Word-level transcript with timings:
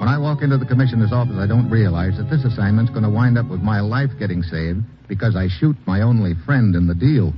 when 0.00 0.08
I 0.08 0.16
walk 0.16 0.40
into 0.40 0.56
the 0.56 0.64
commissioner's 0.64 1.12
office, 1.12 1.36
I 1.36 1.46
don't 1.46 1.68
realize 1.68 2.16
that 2.16 2.30
this 2.30 2.42
assignment's 2.42 2.90
going 2.90 3.02
to 3.02 3.10
wind 3.10 3.36
up 3.36 3.50
with 3.50 3.60
my 3.60 3.80
life 3.80 4.08
getting 4.18 4.42
saved 4.42 4.80
because 5.08 5.36
I 5.36 5.46
shoot 5.60 5.76
my 5.86 6.00
only 6.00 6.32
friend 6.46 6.74
in 6.74 6.86
the 6.86 6.94
deal. 6.94 7.34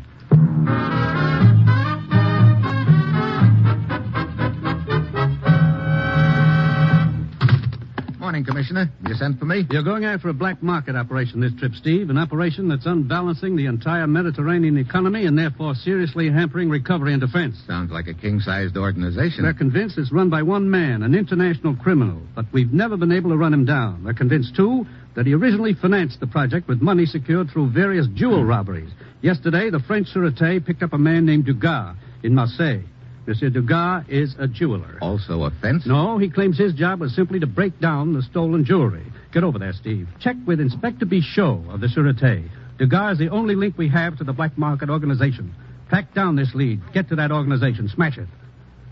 Morning, 8.42 8.54
Commissioner. 8.56 8.92
You 9.06 9.14
sent 9.14 9.38
for 9.38 9.44
me? 9.44 9.64
You're 9.70 9.84
going 9.84 10.04
after 10.04 10.28
a 10.28 10.32
black 10.32 10.64
market 10.64 10.96
operation 10.96 11.40
this 11.40 11.52
trip, 11.60 11.74
Steve. 11.74 12.10
An 12.10 12.18
operation 12.18 12.68
that's 12.68 12.86
unbalancing 12.86 13.54
the 13.54 13.66
entire 13.66 14.08
Mediterranean 14.08 14.78
economy 14.78 15.26
and 15.26 15.38
therefore 15.38 15.76
seriously 15.76 16.28
hampering 16.28 16.68
recovery 16.68 17.12
and 17.12 17.20
defense. 17.20 17.56
Sounds 17.68 17.92
like 17.92 18.08
a 18.08 18.14
king-sized 18.14 18.76
organization. 18.76 19.44
They're 19.44 19.54
convinced 19.54 19.96
it's 19.96 20.10
run 20.10 20.28
by 20.28 20.42
one 20.42 20.68
man, 20.68 21.04
an 21.04 21.14
international 21.14 21.76
criminal, 21.76 22.20
but 22.34 22.46
we've 22.52 22.72
never 22.72 22.96
been 22.96 23.12
able 23.12 23.30
to 23.30 23.36
run 23.36 23.54
him 23.54 23.64
down. 23.64 24.02
They're 24.02 24.12
convinced, 24.12 24.56
too, 24.56 24.86
that 25.14 25.24
he 25.26 25.34
originally 25.34 25.74
financed 25.74 26.18
the 26.18 26.26
project 26.26 26.66
with 26.66 26.82
money 26.82 27.06
secured 27.06 27.48
through 27.48 27.70
various 27.70 28.08
jewel 28.14 28.44
robberies. 28.44 28.90
Yesterday, 29.20 29.70
the 29.70 29.80
French 29.86 30.08
Sûreté 30.12 30.66
picked 30.66 30.82
up 30.82 30.94
a 30.94 30.98
man 30.98 31.24
named 31.26 31.46
Dugas 31.46 31.94
in 32.24 32.34
Marseille. 32.34 32.82
Monsieur 33.26 33.50
Dugas 33.50 34.08
is 34.08 34.34
a 34.38 34.48
jeweler. 34.48 34.98
Also 35.00 35.44
a 35.44 35.50
fence? 35.50 35.86
No, 35.86 36.18
he 36.18 36.28
claims 36.28 36.58
his 36.58 36.74
job 36.74 37.00
was 37.00 37.14
simply 37.14 37.38
to 37.40 37.46
break 37.46 37.78
down 37.80 38.12
the 38.12 38.22
stolen 38.22 38.64
jewelry. 38.64 39.04
Get 39.32 39.44
over 39.44 39.58
there, 39.58 39.72
Steve. 39.72 40.08
Check 40.20 40.36
with 40.46 40.60
Inspector 40.60 41.04
Bichot 41.06 41.72
of 41.72 41.80
the 41.80 41.86
Sûreté. 41.86 42.48
Dugas 42.78 43.12
is 43.12 43.18
the 43.18 43.28
only 43.28 43.54
link 43.54 43.78
we 43.78 43.88
have 43.88 44.18
to 44.18 44.24
the 44.24 44.32
black 44.32 44.58
market 44.58 44.90
organization. 44.90 45.54
Track 45.88 46.14
down 46.14 46.36
this 46.36 46.54
lead. 46.54 46.80
Get 46.92 47.08
to 47.10 47.16
that 47.16 47.30
organization. 47.30 47.88
Smash 47.88 48.18
it. 48.18 48.28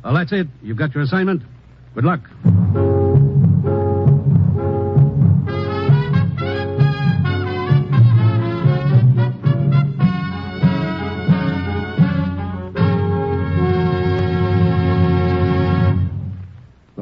Well, 0.05 0.14
that's 0.14 0.33
it. 0.33 0.47
You've 0.62 0.78
got 0.78 0.94
your 0.94 1.03
assignment. 1.03 1.42
Good 1.94 2.05
luck. 2.05 3.00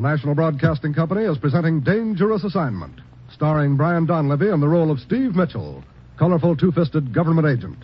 National 0.09 0.34
Broadcasting 0.34 0.95
Company 0.95 1.25
is 1.25 1.37
presenting 1.37 1.81
Dangerous 1.81 2.42
Assignment, 2.42 2.98
starring 3.31 3.77
Brian 3.77 4.06
Donlevy 4.06 4.51
in 4.55 4.59
the 4.59 4.67
role 4.67 4.91
of 4.91 5.01
Steve 5.01 5.37
Mitchell, 5.37 5.84
colorful 6.19 6.56
two 6.56 6.73
fisted 6.73 7.12
government 7.12 7.47
agent. 7.47 7.77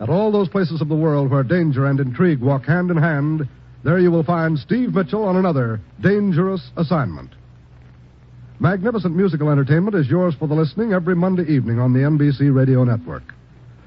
At 0.00 0.08
all 0.08 0.32
those 0.32 0.48
places 0.48 0.80
of 0.80 0.88
the 0.88 0.96
world 0.96 1.30
where 1.30 1.44
danger 1.44 1.86
and 1.86 2.00
intrigue 2.00 2.40
walk 2.40 2.64
hand 2.64 2.90
in 2.90 2.96
hand, 2.96 3.48
there 3.84 4.00
you 4.00 4.10
will 4.10 4.24
find 4.24 4.58
Steve 4.58 4.92
Mitchell 4.92 5.22
on 5.22 5.36
another 5.36 5.80
dangerous 6.00 6.72
assignment. 6.76 7.30
Magnificent 8.58 9.14
musical 9.14 9.48
entertainment 9.48 9.94
is 9.94 10.08
yours 10.08 10.34
for 10.34 10.48
the 10.48 10.56
listening 10.56 10.92
every 10.92 11.14
Monday 11.14 11.44
evening 11.44 11.78
on 11.78 11.92
the 11.92 12.00
NBC 12.00 12.52
Radio 12.52 12.82
Network. 12.82 13.32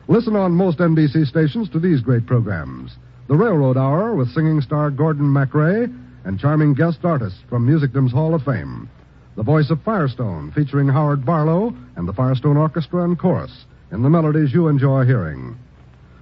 Listen 0.08 0.38
on 0.38 0.54
most 0.54 0.78
NBC 0.78 1.28
stations 1.28 1.70
to 1.72 1.80
these 1.80 2.00
great 2.00 2.26
programs 2.26 2.96
The 3.28 3.36
Railroad 3.36 3.76
Hour 3.76 4.16
with 4.16 4.34
singing 4.34 4.62
star 4.62 4.92
Gordon 4.92 5.26
MacRae 5.26 6.05
and 6.26 6.40
charming 6.40 6.74
guest 6.74 7.00
artists 7.04 7.40
from 7.50 7.66
Musicdom's 7.66 8.12
Hall 8.12 8.34
of 8.34 8.44
Fame. 8.44 8.90
The 9.36 9.44
Voice 9.44 9.70
of 9.70 9.82
Firestone, 9.84 10.52
featuring 10.52 10.88
Howard 10.88 11.26
Barlow 11.26 11.74
and 11.96 12.08
the 12.08 12.14
Firestone 12.14 12.58
Orchestra 12.58 13.04
and 13.04 13.18
Chorus 13.18 13.66
in 13.92 14.02
the 14.02 14.10
melodies 14.10 14.54
you 14.54 14.68
enjoy 14.68 15.06
hearing. 15.06 15.58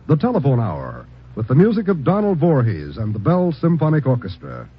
The 0.08 0.18
Telephone 0.18 0.60
Hour, 0.60 1.06
with 1.36 1.48
the 1.48 1.56
music 1.56 1.88
of 1.88 2.04
Donald 2.04 2.38
Voorhees 2.38 2.98
and 2.98 3.16
the 3.16 3.20
Bell 3.20 3.52
Symphonic 3.52 4.06
Orchestra. 4.06 4.70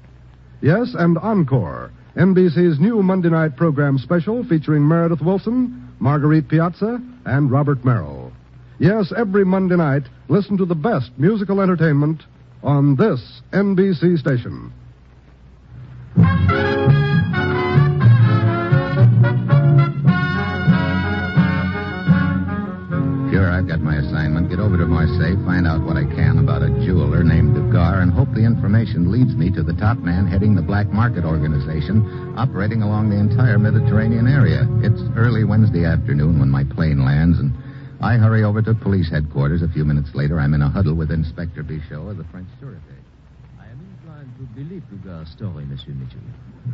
Yes, 0.61 0.93
and 0.97 1.17
Encore, 1.17 1.91
NBC's 2.15 2.79
new 2.79 3.01
Monday 3.01 3.29
night 3.29 3.57
program 3.57 3.97
special 3.97 4.43
featuring 4.45 4.87
Meredith 4.87 5.19
Willson, 5.19 5.89
Marguerite 5.99 6.47
Piazza, 6.47 7.01
and 7.25 7.51
Robert 7.51 7.83
Merrill. 7.83 8.31
Yes, 8.79 9.11
every 9.17 9.43
Monday 9.43 9.75
night, 9.75 10.03
listen 10.29 10.57
to 10.57 10.65
the 10.65 10.75
best 10.75 11.11
musical 11.17 11.61
entertainment 11.61 12.23
on 12.63 12.95
this 12.95 13.41
NBC 13.51 14.17
station. 14.17 14.71
Sure, 16.15 16.23
I've 23.51 23.67
got 23.67 23.81
my 23.81 23.97
assignment. 23.97 24.49
Get 24.49 24.59
over 24.59 24.77
to 24.77 24.85
Marseille, 24.85 25.35
find 25.43 25.67
out 25.67 25.83
what 25.83 25.97
I 25.97 26.05
can 26.05 26.39
about 26.39 26.63
a 26.63 26.69
jeweler 26.85 27.21
named 27.21 27.55
Dugar, 27.55 28.01
and 28.01 28.13
hope 28.13 28.31
the 28.31 28.45
information 28.45 29.11
leads 29.11 29.35
me 29.35 29.51
to 29.51 29.63
the 29.63 29.73
top 29.73 29.97
man 29.97 30.25
heading 30.25 30.55
the 30.55 30.61
black 30.61 30.87
market 30.87 31.25
organization 31.25 32.33
operating 32.37 32.81
along 32.81 33.09
the 33.09 33.19
entire 33.19 33.59
Mediterranean 33.59 34.27
area. 34.27 34.65
It's 34.79 35.01
early 35.17 35.43
Wednesday 35.43 35.83
afternoon 35.83 36.39
when 36.39 36.49
my 36.49 36.63
plane 36.63 37.03
lands, 37.03 37.39
and 37.39 37.51
I 37.99 38.15
hurry 38.15 38.45
over 38.45 38.61
to 38.61 38.73
police 38.73 39.09
headquarters. 39.11 39.61
A 39.61 39.67
few 39.67 39.83
minutes 39.83 40.15
later, 40.15 40.39
I'm 40.39 40.53
in 40.53 40.61
a 40.61 40.69
huddle 40.69 40.95
with 40.95 41.11
Inspector 41.11 41.61
Bichot 41.61 42.09
of 42.09 42.15
the 42.15 42.23
French 42.31 42.47
Sûreté. 42.61 43.04
To 44.37 44.41
believe 44.53 44.83
story, 45.33 45.63
Monsieur 45.63 45.93
Mitchell. 45.93 46.19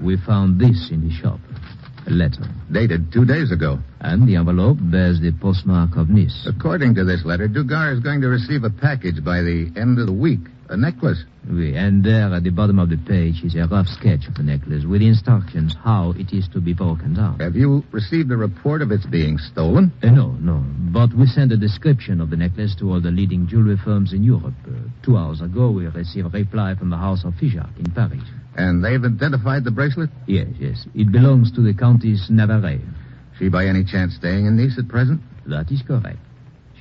We 0.01 0.17
found 0.25 0.59
this 0.59 0.89
in 0.89 1.07
the 1.07 1.13
shop. 1.13 1.39
A 2.07 2.09
letter. 2.09 2.41
Dated 2.71 3.13
two 3.13 3.23
days 3.23 3.51
ago. 3.51 3.77
And 3.99 4.27
the 4.27 4.35
envelope 4.37 4.77
bears 4.81 5.21
the 5.21 5.31
postmark 5.31 5.95
of 5.95 6.09
Nice. 6.09 6.47
According 6.47 6.95
to 6.95 7.03
this 7.03 7.23
letter, 7.23 7.47
Dugar 7.47 7.93
is 7.93 7.99
going 7.99 8.21
to 8.21 8.29
receive 8.29 8.63
a 8.63 8.71
package 8.71 9.23
by 9.23 9.41
the 9.41 9.71
end 9.77 9.99
of 9.99 10.07
the 10.07 10.13
week. 10.13 10.39
A 10.71 10.77
necklace. 10.77 11.25
Oui, 11.49 11.75
and 11.75 12.01
there 12.01 12.33
at 12.33 12.43
the 12.43 12.49
bottom 12.49 12.79
of 12.79 12.89
the 12.89 12.97
page 12.97 13.43
is 13.43 13.55
a 13.55 13.67
rough 13.67 13.87
sketch 13.87 14.25
of 14.29 14.35
the 14.35 14.43
necklace 14.43 14.85
with 14.85 15.01
instructions 15.01 15.75
how 15.83 16.11
it 16.11 16.31
is 16.31 16.47
to 16.53 16.61
be 16.61 16.71
broken 16.73 17.13
down. 17.13 17.39
Have 17.39 17.57
you 17.57 17.83
received 17.91 18.31
a 18.31 18.37
report 18.37 18.81
of 18.81 18.89
its 18.89 19.05
being 19.05 19.37
stolen? 19.37 19.91
Uh, 20.01 20.11
no, 20.11 20.31
no. 20.39 20.63
But 20.93 21.13
we 21.13 21.25
sent 21.25 21.51
a 21.51 21.57
description 21.57 22.21
of 22.21 22.29
the 22.29 22.37
necklace 22.37 22.73
to 22.79 22.89
all 22.89 23.01
the 23.01 23.11
leading 23.11 23.47
jewelry 23.47 23.75
firms 23.83 24.13
in 24.13 24.23
Europe. 24.23 24.53
Uh, 24.65 24.87
two 25.03 25.17
hours 25.17 25.41
ago, 25.41 25.71
we 25.71 25.87
received 25.87 26.27
a 26.27 26.29
reply 26.29 26.73
from 26.75 26.89
the 26.89 26.95
house 26.95 27.25
of 27.25 27.33
Figeac 27.33 27.77
in 27.77 27.91
Paris. 27.91 28.23
And 28.55 28.81
they've 28.81 29.03
identified 29.03 29.65
the 29.65 29.71
bracelet? 29.71 30.09
Yes, 30.25 30.47
yes. 30.57 30.87
It 30.95 31.11
belongs 31.11 31.51
to 31.51 31.61
the 31.61 31.73
Countess 31.73 32.29
Navarre. 32.29 32.79
She 33.37 33.49
by 33.49 33.65
any 33.65 33.83
chance 33.83 34.15
staying 34.15 34.45
in 34.45 34.55
Nice 34.55 34.79
at 34.79 34.87
present? 34.87 35.19
That 35.47 35.69
is 35.69 35.81
correct. 35.81 36.19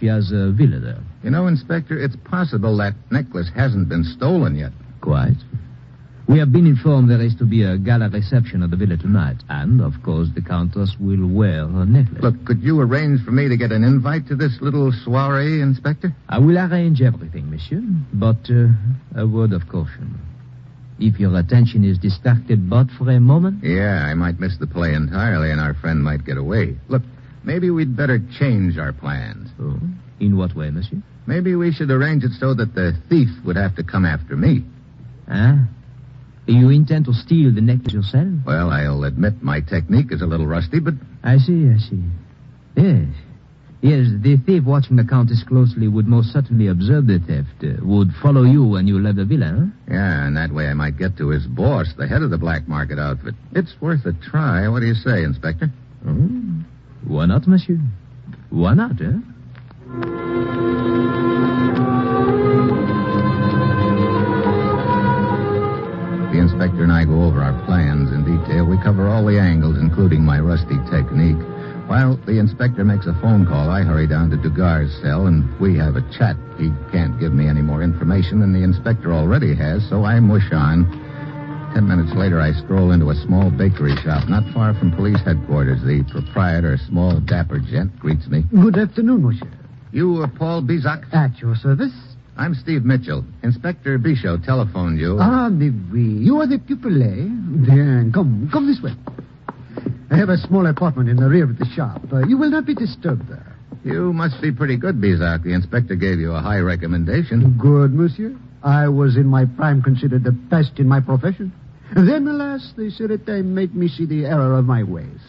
She 0.01 0.07
has 0.07 0.33
a 0.33 0.51
villa 0.51 0.81
there. 0.81 0.99
You 1.23 1.31
know, 1.31 1.47
Inspector, 1.47 1.97
it's 1.97 2.17
possible 2.25 2.77
that 2.79 2.95
necklace 3.11 3.51
hasn't 3.55 3.91
been 3.91 4.03
stolen 4.03 4.57
yet. 4.57 4.73
Quite. 5.03 5.37
We 6.27 6.39
have 6.39 6.53
been 6.53 6.67
informed 6.67 7.11
there 7.11 7.21
is 7.21 7.35
to 7.37 7.45
be 7.45 7.65
a 7.65 7.77
gala 7.77 8.09
reception 8.09 8.63
at 8.63 8.71
the 8.71 8.77
villa 8.77 8.97
tonight, 8.97 9.39
and, 9.49 9.81
of 9.81 9.95
course, 10.03 10.29
the 10.35 10.41
Countess 10.41 10.95
will 10.99 11.27
wear 11.27 11.67
her 11.67 11.85
necklace. 11.85 12.23
Look, 12.23 12.45
could 12.47 12.63
you 12.63 12.81
arrange 12.81 13.23
for 13.25 13.33
me 13.33 13.49
to 13.49 13.57
get 13.57 13.73
an 13.73 13.85
invite 13.85 14.29
to 14.29 14.37
this 14.37 14.57
little 14.61 14.93
soiree, 15.05 15.61
Inspector? 15.61 16.15
I 16.29 16.39
will 16.39 16.57
arrange 16.57 17.03
everything, 17.03 17.51
monsieur, 17.51 17.83
but 18.15 18.49
uh, 18.49 18.69
a 19.17 19.27
word 19.27 19.53
of 19.53 19.69
caution. 19.69 20.19
If 21.01 21.19
your 21.19 21.37
attention 21.37 21.83
is 21.85 21.99
distracted 21.99 22.71
but 22.71 22.87
for 22.97 23.11
a 23.11 23.19
moment, 23.19 23.65
Yeah, 23.65 24.05
I 24.05 24.15
might 24.15 24.39
miss 24.39 24.57
the 24.57 24.67
play 24.67 24.95
entirely, 24.95 25.51
and 25.51 25.61
our 25.61 25.75
friend 25.75 26.03
might 26.03 26.25
get 26.25 26.37
away. 26.37 26.77
Look, 26.89 27.03
maybe 27.45 27.71
we'd 27.71 27.97
better 27.97 28.21
change 28.39 28.79
our 28.79 28.93
plans. 28.93 29.49
oh, 29.61 29.79
in 30.19 30.37
what 30.37 30.55
way, 30.55 30.71
monsieur? 30.71 31.03
Maybe 31.27 31.55
we 31.55 31.73
should 31.73 31.91
arrange 31.91 32.25
it 32.25 32.33
so 32.39 32.55
that 32.55 32.75
the 32.75 32.93
thief 33.09 33.29
would 33.45 33.57
have 33.57 33.77
to 33.77 33.85
come 33.85 34.05
after 34.05 34.37
me. 34.37 34.65
Huh? 35.29 35.57
You 36.47 36.71
intend 36.71 37.05
to 37.05 37.13
steal 37.13 37.55
the 37.55 37.61
necklace 37.61 37.95
yourself? 37.95 38.27
Well, 38.45 38.71
I'll 38.71 39.05
admit 39.05 39.43
my 39.43 39.61
technique 39.61 40.11
is 40.11 40.23
a 40.23 40.27
little 40.27 40.47
rusty, 40.47 40.81
but 40.81 40.95
I 41.23 41.37
see, 41.37 41.69
I 41.69 41.79
see. 41.79 42.03
Yes. 42.77 43.07
Yes, 43.83 44.09
the 44.21 44.37
thief 44.45 44.65
watching 44.65 44.97
the 44.97 45.05
Countess 45.05 45.43
closely 45.47 45.89
would 45.89 46.07
most 46.07 46.33
certainly 46.33 46.67
observe 46.67 47.07
the 47.07 47.19
theft, 47.19 47.65
uh, 47.65 47.83
would 47.83 48.09
follow 48.23 48.43
you 48.43 48.63
when 48.65 48.87
you 48.87 48.99
left 48.99 49.17
the 49.17 49.25
villa, 49.25 49.57
huh? 49.57 49.67
yeah, 49.91 50.27
and 50.27 50.37
that 50.37 50.53
way 50.53 50.67
I 50.67 50.75
might 50.75 50.99
get 50.99 51.17
to 51.17 51.29
his 51.29 51.47
boss, 51.47 51.95
the 51.97 52.07
head 52.07 52.21
of 52.21 52.31
the 52.31 52.37
black 52.37 52.69
market 52.69 52.99
outfit. 52.99 53.35
It's 53.53 53.75
worth 53.81 54.05
a 54.05 54.13
try. 54.13 54.69
What 54.69 54.81
do 54.81 54.87
you 54.87 54.95
say, 54.95 55.23
Inspector? 55.23 55.71
Oh. 56.07 56.60
Why 57.07 57.27
not, 57.27 57.47
monsieur? 57.47 57.79
Why 58.51 58.75
not, 58.75 59.01
eh? 59.01 59.19
The 66.31 66.39
inspector 66.39 66.85
and 66.85 66.93
I 66.93 67.05
go 67.05 67.25
over 67.25 67.43
our 67.43 67.65
plans 67.67 68.13
in 68.13 68.25
detail. 68.25 68.65
We 68.65 68.77
cover 68.79 69.09
all 69.09 69.25
the 69.25 69.41
angles, 69.41 69.79
including 69.79 70.25
my 70.25 70.39
rusty 70.41 70.79
technique. 70.91 71.41
While 71.89 72.17
the 72.25 72.39
inspector 72.39 72.85
makes 72.85 73.07
a 73.07 73.15
phone 73.21 73.45
call, 73.45 73.69
I 73.69 73.83
hurry 73.83 74.07
down 74.07 74.31
to 74.31 74.37
Dugar's 74.37 74.95
cell 75.03 75.27
and 75.27 75.59
we 75.59 75.77
have 75.79 75.97
a 75.97 76.07
chat. 76.17 76.37
He 76.57 76.71
can't 76.93 77.19
give 77.19 77.33
me 77.33 77.49
any 77.49 77.63
more 77.63 77.83
information 77.83 78.39
than 78.39 78.53
the 78.53 78.63
inspector 78.63 79.13
already 79.13 79.57
has, 79.57 79.89
so 79.89 80.05
I 80.05 80.21
mush 80.21 80.53
on. 80.53 81.10
Ten 81.75 81.87
minutes 81.87 82.13
later, 82.17 82.41
I 82.41 82.53
stroll 82.53 82.91
into 82.91 83.11
a 83.11 83.15
small 83.15 83.51
bakery 83.51 83.95
shop 84.03 84.29
not 84.29 84.43
far 84.53 84.75
from 84.75 84.91
police 84.95 85.21
headquarters. 85.25 85.81
The 85.83 86.03
proprietor, 86.11 86.75
a 86.75 86.79
small, 86.79 87.21
dapper 87.21 87.61
gent, 87.61 87.97
greets 87.99 88.27
me. 88.27 88.43
Good 88.51 88.77
afternoon, 88.77 89.23
monsieur. 89.23 89.49
You, 89.93 90.23
are 90.23 90.29
Paul 90.29 90.63
Bizak? 90.63 91.13
At 91.15 91.39
your 91.39 91.55
service. 91.55 91.93
I'm 92.37 92.55
Steve 92.55 92.85
Mitchell. 92.85 93.25
Inspector 93.43 93.99
Bichot 93.99 94.45
telephoned 94.45 94.99
you. 94.99 95.19
Ah, 95.21 95.49
mais 95.49 95.71
oui. 95.93 96.25
You 96.25 96.41
are 96.41 96.47
the 96.47 96.59
pupil, 96.59 97.03
eh? 97.03 97.27
Then 97.67 98.11
come, 98.13 98.49
come 98.53 98.67
this 98.67 98.81
way. 98.83 98.95
I 100.11 100.17
have 100.17 100.29
a 100.29 100.39
small 100.39 100.67
apartment 100.67 101.09
in 101.09 101.17
the 101.17 101.29
rear 101.29 101.45
of 101.45 101.59
the 101.59 101.67
shop. 101.67 102.03
Uh, 102.13 102.27
you 102.27 102.37
will 102.37 102.51
not 102.51 102.67
be 102.67 102.75
disturbed 102.75 103.29
there. 103.29 103.57
You 103.85 104.13
must 104.13 104.43
be 104.43 104.51
pretty 104.53 104.77
good, 104.77 105.01
Bizak. 105.01 105.45
The 105.45 105.53
inspector 105.53 105.95
gave 105.95 106.19
you 106.19 106.33
a 106.33 106.41
high 106.41 106.59
recommendation. 106.59 107.57
Good, 107.59 107.95
monsieur. 107.95 108.37
I 108.63 108.89
was 108.89 109.17
in 109.17 109.27
my 109.27 109.45
prime 109.47 109.83
considered 109.83 110.25
the 110.25 110.33
best 110.33 110.79
in 110.79 110.87
my 110.89 111.01
profession. 111.01 111.53
Then, 111.95 112.27
alas, 112.29 112.73
the 112.77 112.85
Sûreté 112.91 113.45
made 113.45 113.75
me 113.75 113.89
see 113.89 114.07
the 114.07 114.27
error 114.27 114.57
of 114.59 114.65
my 114.65 114.83
ways. 114.83 115.21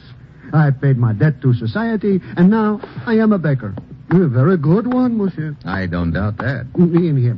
I 0.54 0.70
paid 0.72 0.98
my 0.98 1.14
debt 1.14 1.42
to 1.42 1.54
society, 1.54 2.20
and 2.38 2.50
now 2.50 2.80
I 3.06 3.16
am 3.16 3.32
a 3.32 3.40
baker. 3.40 3.74
A 4.10 4.28
very 4.28 4.58
good 4.58 4.92
one, 4.94 5.18
monsieur. 5.18 5.56
I 5.66 5.86
don't 5.88 6.12
doubt 6.12 6.38
that. 6.38 6.68
In 6.76 7.18
here. 7.18 7.38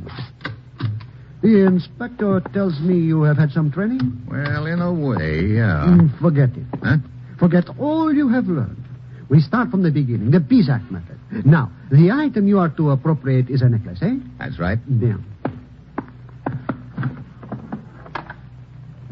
The 1.42 1.66
inspector 1.66 2.40
tells 2.52 2.80
me 2.80 2.98
you 2.98 3.22
have 3.22 3.36
had 3.36 3.50
some 3.52 3.70
training. 3.70 4.26
Well, 4.28 4.66
in 4.66 4.80
a 4.80 4.92
way, 4.92 5.42
yeah. 5.46 5.84
Mm, 5.86 6.18
Forget 6.20 6.50
it. 6.56 6.64
Huh? 6.82 6.96
Forget 7.38 7.64
all 7.78 8.12
you 8.12 8.28
have 8.28 8.46
learned. 8.46 8.82
We 9.28 9.40
start 9.40 9.70
from 9.70 9.82
the 9.82 9.90
beginning, 9.90 10.30
the 10.30 10.38
Bizak 10.40 10.90
method. 10.90 11.18
Now, 11.46 11.70
the 11.90 12.10
item 12.10 12.46
you 12.48 12.58
are 12.58 12.68
to 12.70 12.90
appropriate 12.90 13.50
is 13.50 13.62
a 13.62 13.68
necklace, 13.68 13.98
eh? 14.02 14.16
That's 14.38 14.58
right. 14.58 14.78
Now. 14.88 15.18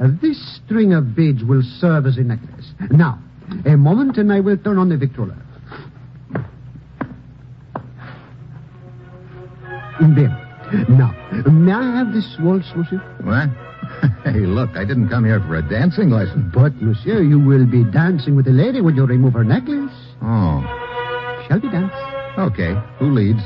Uh, 0.03 0.09
this 0.21 0.39
string 0.65 0.93
of 0.93 1.15
beads 1.15 1.45
will 1.45 1.63
serve 1.79 2.07
as 2.07 2.17
a 2.17 2.23
necklace. 2.23 2.73
Now, 2.91 3.21
a 3.65 3.77
moment 3.77 4.17
and 4.19 4.33
I 4.33 4.41
will 4.41 4.57
turn 4.57 4.77
on 4.79 4.89
the 4.89 4.97
victrola. 4.97 5.37
There. 10.01 10.85
Now, 10.89 11.15
may 11.49 11.71
I 11.73 11.99
have 11.99 12.13
this 12.13 12.27
waltz, 12.41 12.67
monsieur? 12.75 12.99
What? 13.23 13.51
hey, 14.33 14.41
look, 14.41 14.71
I 14.77 14.85
didn't 14.85 15.09
come 15.11 15.25
here 15.25 15.39
for 15.41 15.55
a 15.57 15.63
dancing 15.63 16.11
lesson. 16.11 16.51
But, 16.53 16.75
monsieur, 16.83 17.23
you 17.23 17.39
will 17.39 17.67
be 17.67 17.85
dancing 17.85 18.35
with 18.35 18.47
the 18.47 18.53
lady 18.53 18.81
when 18.81 18.97
you 18.97 19.07
remove 19.07 19.35
her 19.35 19.45
necklace. 19.45 19.93
Oh, 20.23 20.63
Shall 21.47 21.61
we 21.61 21.71
dance? 21.71 21.93
okay. 22.39 22.75
Who 22.99 23.13
leads? 23.13 23.43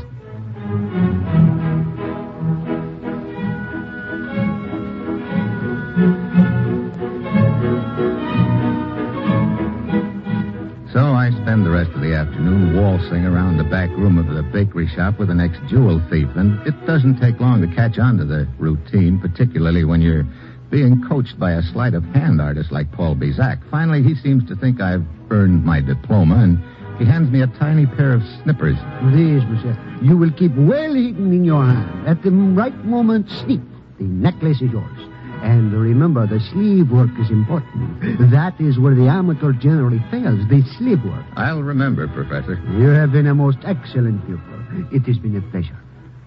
Afternoon 12.36 12.76
waltzing 12.76 13.24
around 13.24 13.56
the 13.56 13.64
back 13.64 13.88
room 13.96 14.18
of 14.18 14.26
the 14.26 14.42
bakery 14.52 14.86
shop 14.86 15.18
with 15.18 15.28
the 15.28 15.34
next 15.34 15.58
jewel 15.70 16.02
thief, 16.10 16.28
and 16.36 16.60
it 16.66 16.74
doesn't 16.84 17.18
take 17.18 17.40
long 17.40 17.62
to 17.62 17.74
catch 17.74 17.98
on 17.98 18.18
to 18.18 18.26
the 18.26 18.46
routine, 18.58 19.18
particularly 19.18 19.84
when 19.84 20.02
you're 20.02 20.26
being 20.70 21.02
coached 21.08 21.38
by 21.38 21.52
a 21.52 21.62
sleight 21.62 21.94
of 21.94 22.04
hand 22.04 22.38
artist 22.38 22.70
like 22.70 22.92
Paul 22.92 23.14
Bizak. 23.14 23.58
Finally, 23.70 24.02
he 24.02 24.14
seems 24.16 24.46
to 24.50 24.56
think 24.56 24.82
I've 24.82 25.06
earned 25.30 25.64
my 25.64 25.80
diploma, 25.80 26.36
and 26.36 26.58
he 26.98 27.06
hands 27.06 27.30
me 27.30 27.40
a 27.40 27.46
tiny 27.46 27.86
pair 27.86 28.12
of 28.12 28.20
snippers. 28.42 28.76
These, 29.14 29.42
monsieur. 29.48 29.98
You 30.02 30.18
will 30.18 30.32
keep 30.32 30.54
well 30.56 30.92
hidden 30.92 31.32
in 31.32 31.42
your 31.42 31.64
hand. 31.64 32.06
At 32.06 32.22
the 32.22 32.32
right 32.32 32.76
moment, 32.84 33.30
sneak. 33.30 33.62
The 33.96 34.04
necklace 34.04 34.60
is 34.60 34.70
yours. 34.70 35.06
And 35.42 35.72
remember, 35.72 36.26
the 36.26 36.40
sleeve 36.52 36.90
work 36.90 37.10
is 37.18 37.30
important. 37.30 38.00
That 38.30 38.54
is 38.60 38.78
where 38.78 38.94
the 38.94 39.08
amateur 39.08 39.52
generally 39.52 40.00
fails, 40.10 40.40
the 40.48 40.62
sleeve 40.78 41.04
work. 41.04 41.24
I'll 41.36 41.62
remember, 41.62 42.08
Professor. 42.08 42.60
You 42.78 42.88
have 42.88 43.12
been 43.12 43.26
a 43.26 43.34
most 43.34 43.58
excellent 43.64 44.24
pupil. 44.26 44.88
It 44.92 45.02
has 45.06 45.18
been 45.18 45.36
a 45.36 45.42
pleasure. 45.50 45.78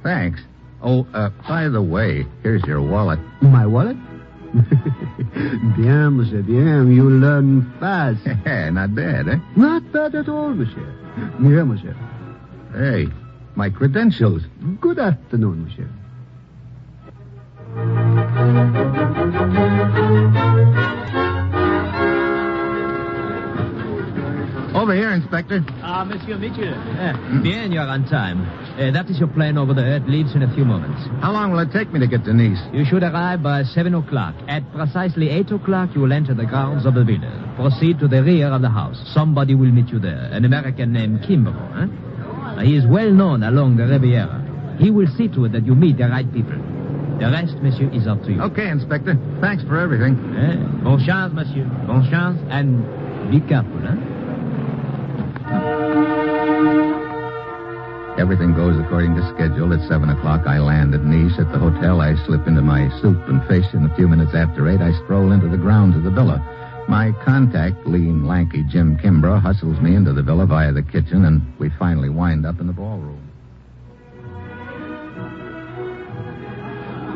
Thanks. 0.04 0.42
Oh, 0.82 1.06
uh, 1.14 1.30
by 1.48 1.68
the 1.68 1.82
way, 1.82 2.26
here's 2.44 2.64
your 2.64 2.82
wallet. 2.82 3.20
My 3.42 3.66
wallet? 3.68 3.98
bien, 5.76 6.18
monsieur, 6.18 6.42
bien. 6.42 6.94
You 6.94 7.10
learn 7.10 7.72
fast. 7.80 8.26
Not 8.74 8.96
bad, 8.96 9.28
eh? 9.28 9.38
Not 9.56 9.92
bad 9.92 10.16
at 10.16 10.30
all, 10.30 10.50
monsieur. 10.54 10.96
Bien, 11.40 11.68
monsieur. 11.68 11.96
Hey, 12.74 13.08
my 13.56 13.70
credentials. 13.70 14.44
Good 14.80 15.00
afternoon, 15.00 15.66
monsieur. 15.66 15.90
Over 24.90 24.98
here, 24.98 25.12
Inspector. 25.12 25.64
Ah, 25.84 26.04
Monsieur 26.04 26.36
Mitchell. 26.40 26.74
Eh, 26.74 27.14
bien, 27.44 27.72
you're 27.72 27.86
on 27.86 28.10
time. 28.10 28.42
Uh, 28.74 28.90
that 28.90 29.08
is 29.08 29.20
your 29.20 29.28
plane 29.28 29.56
over 29.56 29.72
there. 29.72 29.98
It 29.98 30.10
leaves 30.10 30.34
in 30.34 30.42
a 30.42 30.52
few 30.56 30.66
moments. 30.66 30.98
How 31.22 31.32
long 31.32 31.52
will 31.52 31.60
it 31.60 31.70
take 31.72 31.94
me 31.94 32.00
to 32.00 32.08
get 32.08 32.26
to 32.26 32.34
Nice? 32.34 32.58
You 32.74 32.86
should 32.86 33.04
arrive 33.04 33.44
by 33.44 33.62
7 33.62 33.94
o'clock. 33.94 34.34
At 34.48 34.66
precisely 34.74 35.30
8 35.30 35.52
o'clock, 35.52 35.92
you 35.94 36.02
will 36.02 36.12
enter 36.12 36.34
the 36.34 36.48
grounds 36.48 36.88
of 36.88 36.96
the 36.96 37.04
villa. 37.04 37.30
Proceed 37.56 38.00
to 38.00 38.08
the 38.08 38.24
rear 38.24 38.48
of 38.48 38.64
the 38.64 38.70
house. 38.72 38.98
Somebody 39.14 39.54
will 39.54 39.70
meet 39.70 39.90
you 39.90 40.00
there. 40.00 40.28
An 40.34 40.44
American 40.44 40.92
named 40.92 41.20
Kimbrough. 41.22 41.54
Huh? 41.54 42.58
Uh, 42.58 42.64
he 42.66 42.76
is 42.76 42.88
well 42.88 43.12
known 43.12 43.44
along 43.44 43.78
the 43.78 43.86
Riviera. 43.86 44.42
He 44.80 44.90
will 44.90 45.08
see 45.16 45.28
to 45.28 45.46
it 45.46 45.52
that 45.52 45.68
you 45.68 45.76
meet 45.76 45.98
the 46.00 46.10
right 46.10 46.26
people. 46.34 46.58
The 47.22 47.30
rest, 47.30 47.62
monsieur, 47.62 47.94
is 47.94 48.08
up 48.08 48.24
to 48.24 48.32
you. 48.34 48.42
Okay, 48.42 48.68
Inspector. 48.70 49.14
Thanks 49.40 49.62
for 49.66 49.78
everything. 49.78 50.18
Eh? 50.34 50.58
Bon 50.82 50.98
chance, 51.06 51.32
monsieur. 51.32 51.70
Bon 51.86 52.02
chance. 52.10 52.42
And 52.50 52.82
be 53.30 53.40
careful, 53.46 53.78
huh? 53.86 54.09
Everything 58.20 58.54
goes 58.54 58.78
according 58.78 59.16
to 59.16 59.24
schedule. 59.34 59.72
At 59.74 59.88
7 59.88 60.10
o'clock, 60.10 60.46
I 60.46 60.60
land 60.60 60.94
at 60.94 61.06
Nice. 61.06 61.40
At 61.40 61.54
the 61.54 61.58
hotel, 61.58 62.02
I 62.02 62.16
slip 62.26 62.48
into 62.48 62.62
my 62.62 62.90
suit 63.00 63.18
and 63.30 63.42
fish, 63.48 63.64
and 63.72 63.90
a 63.90 63.96
few 63.96 64.10
minutes 64.10 64.36
after 64.36 64.68
8, 64.68 64.82
I 64.82 64.92
stroll 65.06 65.32
into 65.32 65.48
the 65.48 65.56
grounds 65.56 65.96
of 65.96 66.04
the 66.04 66.12
villa. 66.12 66.44
My 66.90 67.14
contact, 67.24 67.88
lean, 67.88 68.28
lanky 68.28 68.64
Jim 68.64 68.98
Kimbrough, 68.98 69.42
hustles 69.42 69.80
me 69.80 69.96
into 69.96 70.12
the 70.12 70.22
villa 70.22 70.46
via 70.46 70.74
the 70.74 70.84
kitchen, 70.84 71.24
and 71.24 71.42
we 71.60 71.70
finally 71.80 72.10
wind 72.10 72.46
up 72.46 72.60
in 72.60 72.68
the 72.68 72.74
ballroom. 72.74 73.24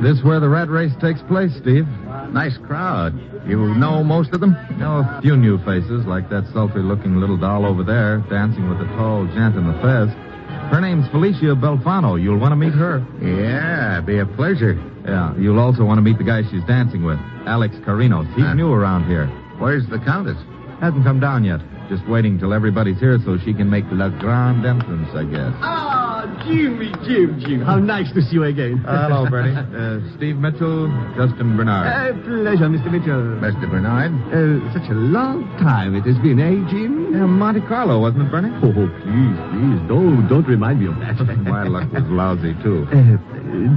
This 0.01 0.23
where 0.23 0.39
the 0.39 0.49
rat 0.49 0.69
race 0.69 0.93
takes 1.01 1.21
place, 1.23 1.51
Steve? 1.59 1.87
Nice 2.31 2.57
crowd. 2.57 3.13
You 3.45 3.75
know 3.75 4.05
most 4.05 4.31
of 4.31 4.39
them? 4.39 4.55
Know 4.77 4.99
a 4.99 5.19
few 5.21 5.35
new 5.35 5.57
faces, 5.65 6.05
like 6.05 6.29
that 6.29 6.47
sultry-looking 6.53 7.19
little 7.19 7.37
doll 7.37 7.65
over 7.65 7.83
there, 7.83 8.19
dancing 8.29 8.69
with 8.69 8.79
the 8.79 8.87
tall 8.95 9.27
gent 9.27 9.55
in 9.55 9.67
the 9.67 9.73
fez. 9.81 10.32
Her 10.73 10.81
name's 10.81 11.07
Felicia 11.09 11.53
Belfano. 11.55 12.19
You'll 12.19 12.39
want 12.39 12.51
to 12.51 12.55
meet 12.55 12.73
her. 12.73 13.05
Yeah, 13.21 14.01
be 14.01 14.17
a 14.17 14.25
pleasure. 14.25 14.73
Yeah, 15.05 15.35
you'll 15.37 15.59
also 15.59 15.85
want 15.85 15.99
to 15.99 16.01
meet 16.01 16.17
the 16.17 16.23
guy 16.23 16.41
she's 16.49 16.63
dancing 16.63 17.03
with, 17.03 17.19
Alex 17.45 17.75
Carinos. 17.85 18.25
He's 18.33 18.43
Huh? 18.43 18.55
new 18.55 18.73
around 18.73 19.05
here. 19.05 19.27
Where's 19.59 19.85
the 19.87 19.99
Countess? 19.99 20.37
Hasn't 20.81 21.03
come 21.03 21.19
down 21.19 21.43
yet. 21.43 21.61
Just 21.89 22.07
waiting 22.07 22.39
till 22.39 22.53
everybody's 22.55 22.99
here 22.99 23.19
so 23.23 23.37
she 23.37 23.53
can 23.53 23.69
make 23.69 23.85
la 23.91 24.09
grande 24.09 24.65
entrance, 24.65 25.09
I 25.13 25.25
guess. 25.25 25.53
Ah, 25.61 26.02
Jimmy, 26.45 26.91
Jim, 27.05 27.39
Jim. 27.39 27.61
How 27.61 27.77
nice 27.79 28.11
to 28.13 28.21
see 28.21 28.33
you 28.35 28.43
again. 28.43 28.83
Hello, 28.85 29.29
Bertie. 29.29 29.53
Uh, 29.73 29.99
Steve 30.15 30.37
Mitchell, 30.37 30.87
Justin 31.17 31.57
Bernard. 31.57 31.87
Uh, 31.87 32.13
pleasure, 32.23 32.69
Mr. 32.69 32.91
Mitchell. 32.91 33.41
Mr. 33.41 33.69
Bernard? 33.69 34.13
Uh, 34.29 34.61
such 34.71 34.85
a 34.91 34.93
long 34.93 35.43
time 35.57 35.95
it 35.95 36.05
has 36.05 36.15
been, 36.19 36.39
eh, 36.39 36.61
Jim? 36.69 37.09
Monte 37.39 37.61
Carlo, 37.67 37.99
wasn't 37.99 38.23
it, 38.27 38.31
Bernie? 38.31 38.53
Oh, 38.61 38.71
please, 38.71 39.37
please, 39.49 39.79
don't, 39.89 40.27
don't 40.29 40.47
remind 40.47 40.79
me 40.79 40.87
of 40.87 40.95
that. 41.01 41.17
My 41.43 41.63
luck 41.63 41.91
was 41.91 42.03
lousy, 42.05 42.53
too. 42.61 42.85
Uh, 42.93 43.17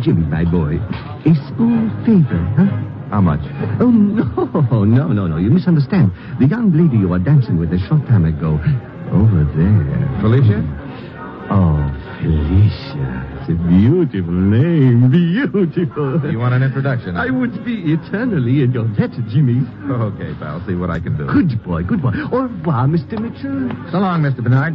Jimmy, 0.04 0.24
my 0.26 0.44
boy, 0.44 0.76
a 1.24 1.32
small 1.52 1.88
favor, 2.04 2.40
huh? 2.56 2.68
How 3.10 3.20
much? 3.20 3.40
Oh, 3.80 3.88
no, 3.90 4.84
no, 4.84 5.08
no, 5.08 5.26
no. 5.26 5.36
You 5.38 5.50
misunderstand. 5.50 6.12
The 6.40 6.46
young 6.46 6.72
lady 6.72 6.96
you 6.98 7.08
were 7.08 7.18
dancing 7.18 7.58
with 7.58 7.72
a 7.72 7.78
short 7.88 8.04
time 8.06 8.24
ago, 8.24 8.60
over 9.12 9.44
there. 9.56 10.20
Felicia? 10.20 10.60
Oh, 11.48 11.76
Felicia. 12.20 13.38
It's 13.40 13.50
a 13.50 13.54
beautiful 13.68 14.32
name. 14.32 15.10
Beautiful. 15.10 16.30
You 16.30 16.38
want 16.38 16.54
an 16.54 16.62
introduction? 16.62 17.16
I 17.16 17.30
would 17.30 17.64
be 17.64 17.92
eternally 17.92 18.62
in 18.62 18.72
your 18.72 18.88
debt, 18.96 19.10
Jimmy. 19.28 19.62
Okay, 19.86 20.34
pal. 20.38 20.62
See 20.66 20.74
what 20.74 20.90
I 20.90 20.98
can 21.00 21.16
do. 21.16 21.26
Good 21.26 21.62
boy, 21.64 21.82
good 21.82 22.02
boy. 22.02 22.12
Au 22.32 22.42
revoir, 22.42 22.86
Mr. 22.86 23.18
Mitchell. 23.20 23.70
So 23.90 23.98
long, 23.98 24.22
Mr. 24.22 24.42
Bernard. 24.42 24.74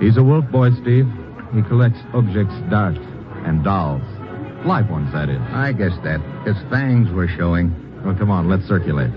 He's 0.00 0.16
a 0.16 0.22
wolf 0.22 0.44
boy, 0.50 0.70
Steve. 0.82 1.06
He 1.54 1.62
collects 1.62 1.98
objects 2.14 2.54
d'art 2.70 2.96
and 3.46 3.62
dolls. 3.62 4.02
Live 4.66 4.90
ones, 4.90 5.12
that 5.12 5.28
is. 5.28 5.40
I 5.52 5.72
guess 5.72 5.92
that. 6.04 6.20
His 6.46 6.56
fangs 6.70 7.12
were 7.12 7.28
showing. 7.28 7.70
Well, 8.04 8.16
come 8.16 8.30
on, 8.30 8.48
let's 8.48 8.66
circulate. 8.66 9.10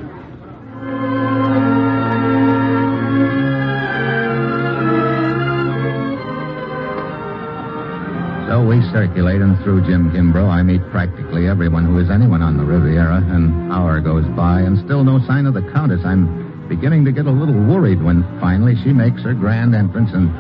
Circulate, 8.96 9.42
and 9.42 9.62
through 9.62 9.82
Jim 9.86 10.10
Kimbrough, 10.10 10.48
I 10.48 10.64
meet 10.64 10.80
practically 10.90 11.50
everyone 11.50 11.84
who 11.84 12.00
is 12.00 12.10
anyone 12.10 12.42
on 12.42 12.56
the 12.56 12.64
Riviera. 12.64 13.18
An 13.18 13.70
hour 13.70 14.00
goes 14.00 14.24
by, 14.38 14.62
and 14.62 14.80
still 14.86 15.04
no 15.04 15.20
sign 15.28 15.46
of 15.46 15.54
the 15.54 15.70
Countess. 15.74 16.06
I'm 16.06 16.70
beginning 16.70 17.04
to 17.04 17.12
get 17.12 17.26
a 17.26 17.32
little 17.32 17.60
worried 17.68 18.02
when 18.02 18.24
finally 18.40 18.74
she 18.84 18.94
makes 18.94 19.22
her 19.24 19.34
grand 19.34 19.76
entrance, 19.76 20.12
and 20.14 20.32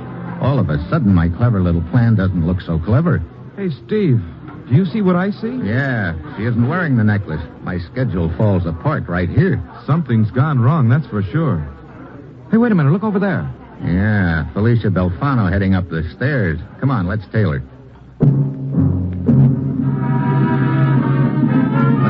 all 0.42 0.58
of 0.58 0.70
a 0.70 0.80
sudden, 0.88 1.14
my 1.14 1.28
clever 1.28 1.60
little 1.60 1.84
plan 1.92 2.16
doesn't 2.16 2.48
look 2.48 2.62
so 2.62 2.80
clever. 2.80 3.22
Hey, 3.58 3.72
Steve, 3.86 4.24
do 4.70 4.74
you 4.74 4.86
see 4.86 5.02
what 5.02 5.18
I 5.18 5.32
see? 5.32 5.60
Yeah, 5.60 6.16
she 6.38 6.46
isn't 6.46 6.70
wearing 6.70 6.96
the 6.96 7.04
necklace. 7.04 7.44
My 7.60 7.78
schedule 7.92 8.32
falls 8.38 8.66
apart 8.66 9.10
right 9.10 9.28
here. 9.28 9.62
Something's 9.86 10.32
gone 10.32 10.62
wrong, 10.62 10.88
that's 10.88 11.08
for 11.08 11.24
sure. 11.24 11.60
Hey, 12.52 12.58
wait 12.58 12.72
a 12.72 12.76
minute. 12.76 12.94
Look 12.94 13.04
over 13.04 13.20
there. 13.20 13.52
Yeah, 13.84 14.50
Felicia 14.54 14.88
Belfano 14.88 15.52
heading 15.52 15.76
up 15.76 15.90
the 15.90 16.10
stairs. 16.16 16.58
Come 16.80 16.90
on, 16.90 17.06
let's 17.06 17.28
tail 17.34 17.52
her. 17.52 17.62
When 18.20 18.32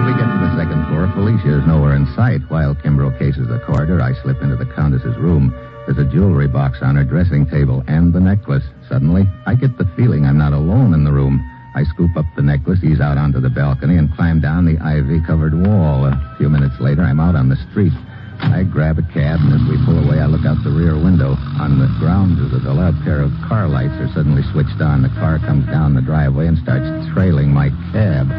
we 0.05 0.13
get 0.13 0.27
to 0.29 0.39
the 0.39 0.55
second 0.57 0.85
floor, 0.87 1.11
Felicia 1.15 1.59
is 1.59 1.67
nowhere 1.67 1.95
in 1.95 2.05
sight. 2.15 2.41
While 2.49 2.75
Kimbrough 2.75 3.17
cases 3.17 3.47
the 3.47 3.59
corridor, 3.65 4.01
I 4.01 4.13
slip 4.21 4.41
into 4.41 4.55
the 4.55 4.65
Countess's 4.65 5.17
room. 5.17 5.53
There's 5.85 5.97
a 5.97 6.05
jewelry 6.05 6.47
box 6.47 6.79
on 6.81 6.95
her 6.95 7.03
dressing 7.03 7.45
table 7.47 7.83
and 7.87 8.13
the 8.13 8.19
necklace. 8.19 8.63
Suddenly, 8.89 9.27
I 9.45 9.55
get 9.55 9.77
the 9.77 9.85
feeling 9.95 10.25
I'm 10.25 10.37
not 10.37 10.53
alone 10.53 10.93
in 10.93 11.03
the 11.03 11.11
room. 11.11 11.41
I 11.75 11.83
scoop 11.83 12.15
up 12.15 12.25
the 12.35 12.41
necklace, 12.41 12.83
ease 12.83 13.01
out 13.01 13.17
onto 13.17 13.41
the 13.41 13.49
balcony, 13.49 13.97
and 13.97 14.13
climb 14.15 14.39
down 14.39 14.65
the 14.65 14.79
ivy 14.79 15.19
covered 15.21 15.53
wall. 15.53 16.05
A 16.05 16.35
few 16.37 16.49
minutes 16.49 16.79
later, 16.79 17.01
I'm 17.01 17.19
out 17.19 17.35
on 17.35 17.49
the 17.49 17.57
street. 17.69 17.93
I 18.39 18.63
grab 18.63 18.99
a 18.99 19.03
cab, 19.13 19.39
and 19.41 19.53
as 19.53 19.67
we 19.69 19.77
pull 19.85 19.97
away, 19.97 20.19
I 20.19 20.25
look 20.25 20.45
out 20.45 20.63
the 20.63 20.71
rear 20.71 20.95
window. 20.95 21.35
On 21.59 21.79
the 21.79 21.87
grounds 21.99 22.39
of 22.41 22.51
the 22.51 22.69
a 22.69 22.93
pair 23.03 23.21
of 23.21 23.31
car 23.47 23.67
lights 23.67 23.93
are 23.93 24.11
suddenly 24.13 24.43
switched 24.51 24.81
on. 24.81 25.01
The 25.01 25.09
car 25.09 25.39
comes 25.39 25.65
down 25.67 25.93
the 25.93 26.01
driveway 26.01 26.47
and 26.47 26.57
starts 26.57 26.85
trailing 27.13 27.49
my 27.49 27.69
cab. 27.91 28.31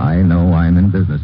I 0.00 0.22
know 0.22 0.52
I'm 0.54 0.78
in 0.78 0.90
business. 0.90 1.20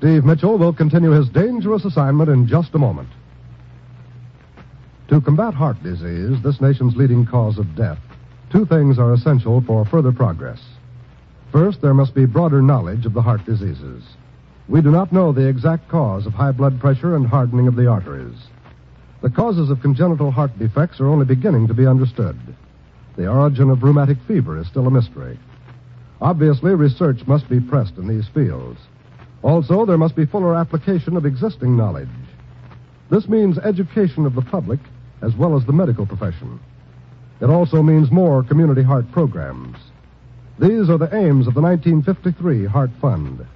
Steve 0.00 0.24
Mitchell 0.24 0.56
will 0.56 0.72
continue 0.72 1.10
his 1.10 1.28
dangerous 1.28 1.84
assignment 1.84 2.30
in 2.30 2.46
just 2.46 2.74
a 2.74 2.78
moment. 2.78 3.08
To 5.10 5.20
combat 5.20 5.54
heart 5.54 5.82
disease, 5.82 6.40
this 6.40 6.60
nation's 6.60 6.94
leading 6.94 7.26
cause 7.26 7.58
of 7.58 7.74
death, 7.74 7.98
two 8.52 8.64
things 8.64 8.96
are 8.96 9.12
essential 9.12 9.60
for 9.60 9.84
further 9.84 10.12
progress. 10.12 10.60
First, 11.50 11.82
there 11.82 11.94
must 11.94 12.14
be 12.14 12.26
broader 12.26 12.62
knowledge 12.62 13.06
of 13.06 13.12
the 13.12 13.20
heart 13.20 13.44
diseases. 13.44 14.04
We 14.68 14.80
do 14.80 14.92
not 14.92 15.12
know 15.12 15.32
the 15.32 15.48
exact 15.48 15.88
cause 15.88 16.26
of 16.26 16.32
high 16.32 16.52
blood 16.52 16.78
pressure 16.78 17.16
and 17.16 17.26
hardening 17.26 17.66
of 17.66 17.74
the 17.74 17.88
arteries. 17.88 18.36
The 19.20 19.30
causes 19.30 19.68
of 19.68 19.82
congenital 19.82 20.30
heart 20.30 20.56
defects 20.60 21.00
are 21.00 21.08
only 21.08 21.24
beginning 21.24 21.66
to 21.66 21.74
be 21.74 21.88
understood. 21.88 22.38
The 23.16 23.26
origin 23.26 23.68
of 23.68 23.82
rheumatic 23.82 24.18
fever 24.28 24.60
is 24.60 24.68
still 24.68 24.86
a 24.86 24.92
mystery. 24.92 25.40
Obviously, 26.20 26.72
research 26.76 27.26
must 27.26 27.48
be 27.48 27.58
pressed 27.58 27.96
in 27.96 28.06
these 28.06 28.28
fields. 28.28 28.78
Also, 29.42 29.84
there 29.84 29.98
must 29.98 30.14
be 30.14 30.24
fuller 30.24 30.54
application 30.54 31.16
of 31.16 31.26
existing 31.26 31.76
knowledge. 31.76 32.08
This 33.10 33.26
means 33.28 33.58
education 33.58 34.24
of 34.24 34.36
the 34.36 34.42
public 34.42 34.78
as 35.22 35.34
well 35.36 35.56
as 35.56 35.64
the 35.66 35.72
medical 35.72 36.06
profession. 36.06 36.60
It 37.40 37.50
also 37.50 37.82
means 37.82 38.10
more 38.10 38.42
community 38.42 38.82
heart 38.82 39.10
programs. 39.12 39.76
These 40.58 40.90
are 40.90 40.98
the 40.98 41.14
aims 41.14 41.46
of 41.46 41.54
the 41.54 41.62
1953 41.62 42.66
Heart 42.66 42.90
Fund. 43.00 43.46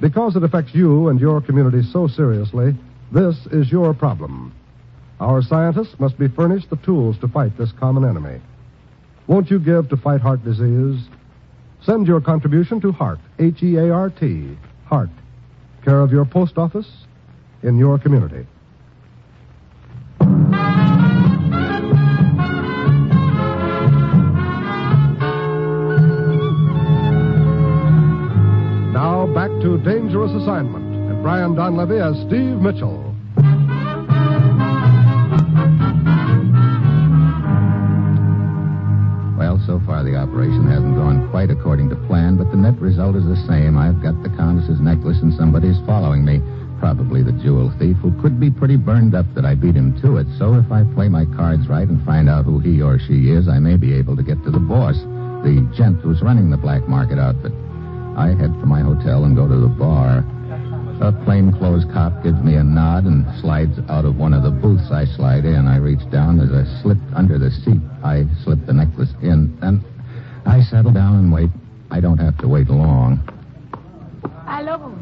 Because 0.00 0.36
it 0.36 0.42
affects 0.42 0.74
you 0.74 1.08
and 1.08 1.20
your 1.20 1.40
community 1.40 1.82
so 1.82 2.06
seriously, 2.06 2.74
this 3.12 3.36
is 3.52 3.70
your 3.70 3.92
problem. 3.94 4.54
Our 5.20 5.42
scientists 5.42 5.98
must 5.98 6.18
be 6.18 6.28
furnished 6.28 6.70
the 6.70 6.76
tools 6.76 7.18
to 7.20 7.28
fight 7.28 7.56
this 7.56 7.72
common 7.72 8.04
enemy. 8.04 8.40
Won't 9.26 9.50
you 9.50 9.58
give 9.58 9.88
to 9.88 9.96
fight 9.96 10.20
heart 10.20 10.44
disease? 10.44 11.02
Send 11.82 12.06
your 12.06 12.20
contribution 12.20 12.80
to 12.80 12.92
HEART, 12.92 13.18
H 13.38 13.62
E 13.62 13.76
A 13.76 13.92
R 13.92 14.10
T, 14.10 14.56
HEART, 14.88 15.10
care 15.84 16.00
of 16.00 16.12
your 16.12 16.24
post 16.24 16.58
office 16.58 16.90
in 17.62 17.78
your 17.78 17.98
community. 17.98 18.46
Dangerous 29.78 30.32
Assignment 30.32 30.84
and 31.10 31.22
Brian 31.22 31.54
Donlevy 31.54 32.00
as 32.00 32.16
Steve 32.26 32.60
Mitchell. 32.60 33.02
Well, 39.36 39.60
so 39.66 39.80
far 39.86 40.02
the 40.02 40.16
operation 40.16 40.66
hasn't 40.66 40.96
gone 40.96 41.28
quite 41.30 41.50
according 41.50 41.90
to 41.90 41.96
plan, 42.06 42.36
but 42.36 42.50
the 42.50 42.56
net 42.56 42.80
result 42.80 43.16
is 43.16 43.24
the 43.24 43.36
same. 43.46 43.76
I've 43.76 44.02
got 44.02 44.22
the 44.22 44.30
Countess's 44.30 44.80
necklace 44.80 45.18
and 45.20 45.34
somebody's 45.34 45.78
following 45.86 46.24
me. 46.24 46.40
Probably 46.78 47.22
the 47.22 47.32
jewel 47.32 47.72
thief, 47.78 47.96
who 47.98 48.12
could 48.20 48.38
be 48.38 48.50
pretty 48.50 48.76
burned 48.76 49.14
up 49.14 49.26
that 49.34 49.44
I 49.44 49.54
beat 49.54 49.74
him 49.74 50.00
to 50.02 50.16
it. 50.16 50.26
So 50.38 50.54
if 50.54 50.70
I 50.70 50.84
play 50.94 51.08
my 51.08 51.24
cards 51.36 51.68
right 51.68 51.88
and 51.88 52.04
find 52.04 52.28
out 52.28 52.44
who 52.44 52.58
he 52.60 52.82
or 52.82 52.98
she 52.98 53.30
is, 53.30 53.48
I 53.48 53.58
may 53.58 53.76
be 53.76 53.94
able 53.94 54.16
to 54.16 54.22
get 54.22 54.42
to 54.44 54.50
the 54.50 54.60
boss, 54.60 54.96
the 55.44 55.66
gent 55.76 56.00
who's 56.00 56.22
running 56.22 56.50
the 56.50 56.56
black 56.56 56.86
market 56.88 57.18
outfit. 57.18 57.52
I 58.16 58.28
head 58.28 58.50
for 58.58 58.66
my 58.66 58.80
hotel 58.80 59.24
and 59.24 59.36
go 59.36 59.46
to 59.46 59.56
the 59.56 59.68
bar. 59.68 60.24
A 61.02 61.12
plainclothes 61.24 61.84
cop 61.92 62.22
gives 62.22 62.40
me 62.40 62.54
a 62.54 62.64
nod 62.64 63.04
and 63.04 63.26
slides 63.42 63.78
out 63.90 64.06
of 64.06 64.16
one 64.16 64.32
of 64.32 64.42
the 64.42 64.50
booths. 64.50 64.90
I 64.90 65.04
slide 65.04 65.44
in. 65.44 65.68
I 65.68 65.76
reach 65.76 66.00
down. 66.10 66.40
As 66.40 66.50
I 66.50 66.64
slip 66.82 66.96
under 67.14 67.38
the 67.38 67.50
seat, 67.50 67.82
I 68.02 68.24
slip 68.42 68.64
the 68.64 68.72
necklace 68.72 69.12
in. 69.22 69.54
Then 69.60 69.84
I 70.46 70.62
settle 70.62 70.92
down 70.92 71.16
and 71.16 71.32
wait. 71.32 71.50
I 71.90 72.00
don't 72.00 72.16
have 72.16 72.38
to 72.38 72.48
wait 72.48 72.70
long. 72.70 73.20
Hello. 74.46 74.96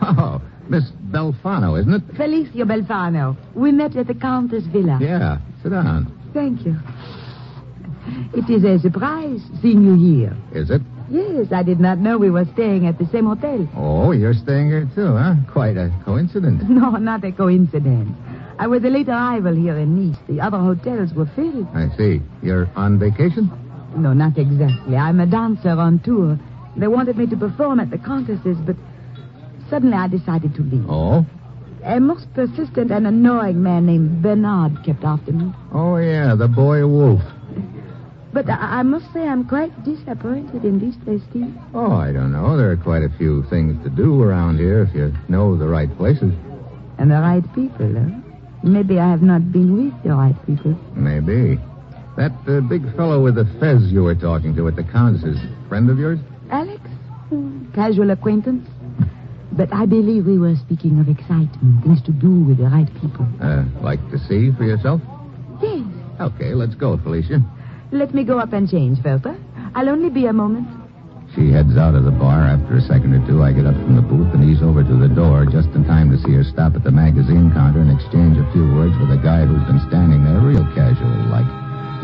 Oh, 0.00 0.40
Miss 0.68 0.84
Belfano, 1.10 1.78
isn't 1.80 1.92
it? 1.92 2.16
Felicia 2.16 2.64
Belfano. 2.64 3.36
We 3.54 3.72
met 3.72 3.96
at 3.96 4.06
the 4.06 4.14
Countess 4.14 4.64
Villa. 4.66 4.98
Yeah. 5.00 5.38
Sit 5.62 5.70
down. 5.70 6.12
Thank 6.32 6.64
you. 6.64 6.76
It 8.32 8.48
is 8.48 8.64
a 8.64 8.78
surprise 8.78 9.40
seeing 9.60 9.82
you 9.82 9.94
here. 9.96 10.36
Is 10.52 10.70
it? 10.70 10.80
Yes, 11.10 11.52
I 11.52 11.62
did 11.62 11.80
not 11.80 11.98
know 11.98 12.16
we 12.16 12.30
were 12.30 12.46
staying 12.54 12.86
at 12.86 12.98
the 12.98 13.06
same 13.06 13.26
hotel. 13.26 13.68
Oh, 13.76 14.12
you're 14.12 14.34
staying 14.34 14.68
here 14.68 14.88
too, 14.94 15.14
huh? 15.16 15.34
Quite 15.52 15.76
a 15.76 15.92
coincidence. 16.04 16.62
No, 16.68 16.90
not 16.92 17.24
a 17.24 17.32
coincidence. 17.32 18.16
I 18.58 18.66
was 18.68 18.84
a 18.84 18.88
late 18.88 19.08
arrival 19.08 19.54
here 19.54 19.76
in 19.76 20.10
Nice. 20.10 20.18
The 20.28 20.40
other 20.40 20.58
hotels 20.58 21.12
were 21.12 21.26
filled. 21.34 21.66
I 21.74 21.88
see. 21.96 22.22
You're 22.42 22.68
on 22.76 22.98
vacation? 22.98 23.50
No, 23.96 24.12
not 24.12 24.38
exactly. 24.38 24.96
I'm 24.96 25.20
a 25.20 25.26
dancer 25.26 25.70
on 25.70 25.98
tour. 26.00 26.38
They 26.76 26.88
wanted 26.88 27.16
me 27.16 27.26
to 27.26 27.36
perform 27.36 27.80
at 27.80 27.90
the 27.90 27.98
Countess's, 27.98 28.56
but 28.58 28.76
suddenly 29.68 29.96
I 29.96 30.08
decided 30.08 30.54
to 30.54 30.62
leave. 30.62 30.86
Oh? 30.88 31.26
A 31.84 32.00
most 32.00 32.32
persistent 32.32 32.90
and 32.90 33.06
annoying 33.06 33.62
man 33.62 33.86
named 33.86 34.22
Bernard 34.22 34.82
kept 34.84 35.04
after 35.04 35.32
me. 35.32 35.52
Oh, 35.72 35.96
yeah, 35.96 36.34
the 36.34 36.48
boy 36.48 36.86
wolf. 36.86 37.20
But 38.34 38.50
I, 38.50 38.80
I 38.80 38.82
must 38.82 39.06
say 39.12 39.28
I'm 39.28 39.46
quite 39.46 39.72
disappointed 39.84 40.64
in 40.64 40.80
this 40.80 40.96
place, 41.04 41.22
Steve. 41.30 41.54
Oh, 41.72 41.92
I 41.92 42.10
don't 42.10 42.32
know. 42.32 42.56
There 42.56 42.68
are 42.72 42.76
quite 42.76 43.04
a 43.04 43.08
few 43.16 43.44
things 43.44 43.80
to 43.84 43.90
do 43.90 44.20
around 44.22 44.58
here 44.58 44.82
if 44.82 44.92
you 44.92 45.14
know 45.28 45.56
the 45.56 45.68
right 45.68 45.88
places. 45.96 46.34
And 46.98 47.12
the 47.12 47.20
right 47.20 47.44
people, 47.54 47.94
huh? 47.94 48.20
Maybe 48.64 48.98
I 48.98 49.08
have 49.08 49.22
not 49.22 49.52
been 49.52 49.76
with 49.76 50.02
the 50.02 50.14
right 50.14 50.34
people. 50.46 50.76
Maybe. 50.96 51.60
That 52.16 52.32
uh, 52.48 52.60
big 52.60 52.82
fellow 52.96 53.22
with 53.22 53.36
the 53.36 53.44
fez 53.60 53.92
you 53.92 54.02
were 54.02 54.16
talking 54.16 54.56
to 54.56 54.66
at 54.66 54.74
the 54.74 54.84
Countess's, 54.84 55.38
friend 55.68 55.88
of 55.88 55.98
yours? 55.98 56.18
Alex? 56.50 56.80
Casual 57.72 58.10
acquaintance? 58.10 58.68
But 59.52 59.72
I 59.72 59.86
believe 59.86 60.26
we 60.26 60.38
were 60.38 60.56
speaking 60.56 60.98
of 60.98 61.08
excitement, 61.08 61.84
things 61.84 62.02
to 62.02 62.12
do 62.12 62.40
with 62.42 62.58
the 62.58 62.64
right 62.64 62.88
people. 63.00 63.26
Uh, 63.40 63.64
like 63.80 64.00
to 64.10 64.18
see 64.18 64.50
for 64.56 64.64
yourself? 64.64 65.00
Yes. 65.62 65.86
Okay, 66.20 66.54
let's 66.54 66.74
go, 66.74 66.98
Felicia. 66.98 67.40
Let 67.92 68.14
me 68.14 68.24
go 68.24 68.38
up 68.38 68.52
and 68.52 68.68
change, 68.68 68.98
Felter. 68.98 69.36
I'll 69.74 69.88
only 69.88 70.10
be 70.10 70.26
a 70.26 70.32
moment. 70.32 70.66
She 71.34 71.50
heads 71.50 71.76
out 71.76 71.94
of 71.94 72.04
the 72.04 72.14
bar. 72.14 72.46
After 72.46 72.76
a 72.76 72.80
second 72.82 73.12
or 73.14 73.26
two, 73.26 73.42
I 73.42 73.52
get 73.52 73.66
up 73.66 73.74
from 73.74 73.96
the 73.96 74.02
booth 74.02 74.32
and 74.34 74.44
ease 74.46 74.62
over 74.62 74.84
to 74.84 74.96
the 74.96 75.08
door 75.10 75.46
just 75.46 75.68
in 75.74 75.84
time 75.84 76.10
to 76.10 76.18
see 76.22 76.32
her 76.34 76.44
stop 76.44 76.74
at 76.74 76.84
the 76.84 76.92
magazine 76.94 77.50
counter 77.50 77.80
and 77.80 77.90
exchange 77.90 78.38
a 78.38 78.46
few 78.52 78.62
words 78.74 78.94
with 79.02 79.10
a 79.10 79.18
guy 79.18 79.42
who's 79.42 79.64
been 79.66 79.82
standing 79.90 80.22
there 80.22 80.38
real 80.38 80.62
casual 80.78 81.10
like. 81.34 81.46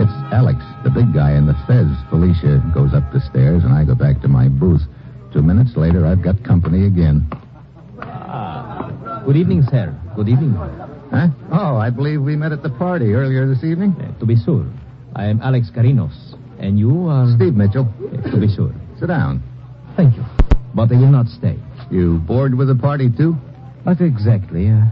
It's 0.02 0.16
Alex, 0.32 0.58
the 0.82 0.90
big 0.90 1.12
guy 1.14 1.36
in 1.38 1.46
the 1.46 1.54
fez. 1.66 1.86
Felicia 2.10 2.58
goes 2.74 2.94
up 2.94 3.06
the 3.12 3.20
stairs 3.20 3.62
and 3.62 3.72
I 3.72 3.84
go 3.84 3.94
back 3.94 4.20
to 4.22 4.28
my 4.28 4.48
booth. 4.48 4.82
Two 5.32 5.42
minutes 5.42 5.76
later, 5.76 6.06
I've 6.06 6.22
got 6.22 6.42
company 6.42 6.86
again. 6.86 7.30
Good 9.26 9.36
evening, 9.36 9.62
sir. 9.70 9.94
Good 10.16 10.28
evening. 10.28 10.54
Huh? 10.54 11.28
Oh, 11.52 11.76
I 11.76 11.90
believe 11.90 12.22
we 12.22 12.34
met 12.34 12.50
at 12.50 12.62
the 12.62 12.70
party 12.70 13.12
earlier 13.14 13.46
this 13.46 13.62
evening. 13.62 13.94
Uh, 14.00 14.18
to 14.18 14.26
be 14.26 14.34
sure, 14.36 14.66
I 15.14 15.26
am 15.26 15.40
Alex 15.42 15.70
Carinos. 15.74 16.34
And 16.58 16.78
you 16.78 17.06
are. 17.08 17.26
Steve 17.36 17.54
Mitchell. 17.54 17.86
To 18.30 18.38
be 18.40 18.48
sure. 18.54 18.72
Sit 18.98 19.06
down. 19.08 19.42
Thank 19.96 20.16
you. 20.16 20.24
But 20.74 20.92
I 20.92 20.96
will 20.96 21.08
not 21.10 21.26
stay. 21.26 21.56
You 21.90 22.18
bored 22.18 22.54
with 22.54 22.68
the 22.68 22.74
party, 22.76 23.08
too? 23.10 23.34
Not 23.84 24.00
exactly. 24.00 24.68
Uh, 24.68 24.82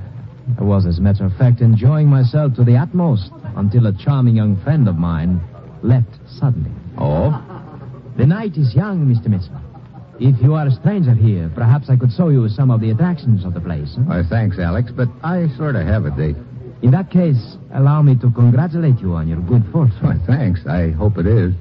I 0.58 0.64
was, 0.64 0.86
as 0.86 0.98
a 0.98 1.02
matter 1.02 1.24
of 1.24 1.34
fact, 1.36 1.60
enjoying 1.60 2.08
myself 2.08 2.54
to 2.56 2.64
the 2.64 2.76
utmost 2.76 3.30
until 3.56 3.86
a 3.86 3.92
charming 3.92 4.34
young 4.36 4.60
friend 4.62 4.88
of 4.88 4.96
mine 4.96 5.40
left 5.82 6.08
suddenly. 6.40 6.70
Oh? 6.96 7.30
The 8.16 8.26
night 8.26 8.56
is 8.56 8.74
young, 8.74 9.06
Mr. 9.06 9.28
Mitchell. 9.28 9.60
If 10.18 10.42
you 10.42 10.54
are 10.54 10.66
a 10.66 10.72
stranger 10.72 11.14
here, 11.14 11.48
perhaps 11.54 11.88
I 11.90 11.96
could 11.96 12.10
show 12.10 12.30
you 12.30 12.48
some 12.48 12.70
of 12.72 12.80
the 12.80 12.90
attractions 12.90 13.44
of 13.44 13.54
the 13.54 13.60
place. 13.60 13.92
huh? 13.94 14.02
Why, 14.02 14.22
thanks, 14.28 14.58
Alex, 14.58 14.90
but 14.90 15.08
I 15.22 15.46
sort 15.56 15.76
of 15.76 15.86
have 15.86 16.06
a 16.06 16.10
date. 16.10 16.34
In 16.80 16.92
that 16.92 17.10
case, 17.10 17.56
allow 17.74 18.02
me 18.02 18.14
to 18.16 18.30
congratulate 18.30 19.00
you 19.00 19.14
on 19.14 19.26
your 19.26 19.40
good 19.40 19.64
fortune. 19.72 19.98
Why, 20.00 20.16
thanks. 20.26 20.64
I 20.66 20.90
hope 20.90 21.18
it 21.18 21.26
is. 21.26 21.52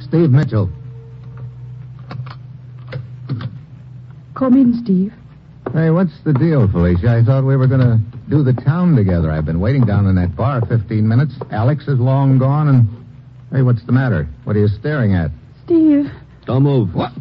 Steve 0.00 0.30
Mitchell. 0.30 0.70
Come 4.34 4.54
in, 4.56 4.80
Steve. 4.82 5.12
Hey, 5.74 5.90
what's 5.90 6.10
the 6.24 6.32
deal, 6.32 6.66
Felicia? 6.68 7.18
I 7.18 7.22
thought 7.22 7.44
we 7.44 7.54
were 7.56 7.66
going 7.68 7.80
to 7.80 8.00
do 8.28 8.42
the 8.42 8.54
town 8.54 8.96
together. 8.96 9.30
I've 9.30 9.44
been 9.44 9.60
waiting 9.60 9.84
down 9.84 10.06
in 10.06 10.16
that 10.16 10.34
bar 10.34 10.62
15 10.66 11.06
minutes. 11.06 11.34
Alex 11.50 11.86
is 11.86 11.98
long 12.00 12.38
gone, 12.38 12.68
and. 12.68 12.99
Hey, 13.52 13.62
what's 13.62 13.84
the 13.84 13.92
matter? 13.92 14.28
What 14.44 14.56
are 14.56 14.60
you 14.60 14.68
staring 14.68 15.14
at? 15.14 15.30
Steve. 15.64 16.06
Don't 16.46 16.62
move. 16.62 16.94
What? 16.94 17.12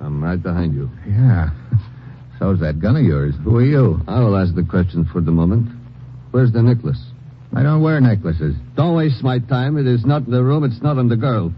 I'm 0.00 0.22
right 0.22 0.42
behind 0.42 0.74
you. 0.74 0.90
Yeah. 1.06 1.50
So's 2.38 2.60
that 2.60 2.80
gun 2.80 2.96
of 2.96 3.04
yours. 3.04 3.34
Who 3.44 3.56
are 3.56 3.64
you? 3.64 4.00
I 4.08 4.18
will 4.20 4.36
ask 4.36 4.54
the 4.54 4.64
question 4.64 5.08
for 5.12 5.20
the 5.20 5.30
moment. 5.30 5.70
Where's 6.32 6.52
the 6.52 6.62
necklace? 6.62 7.00
I 7.54 7.62
don't 7.62 7.82
wear 7.82 8.00
necklaces. 8.00 8.56
Don't 8.76 8.96
waste 8.96 9.22
my 9.22 9.38
time. 9.38 9.78
It 9.78 9.86
is 9.86 10.04
not 10.04 10.26
in 10.26 10.32
the 10.32 10.42
room. 10.42 10.64
It's 10.64 10.82
not 10.82 10.98
on 10.98 11.08
the 11.08 11.16
girl. 11.16 11.54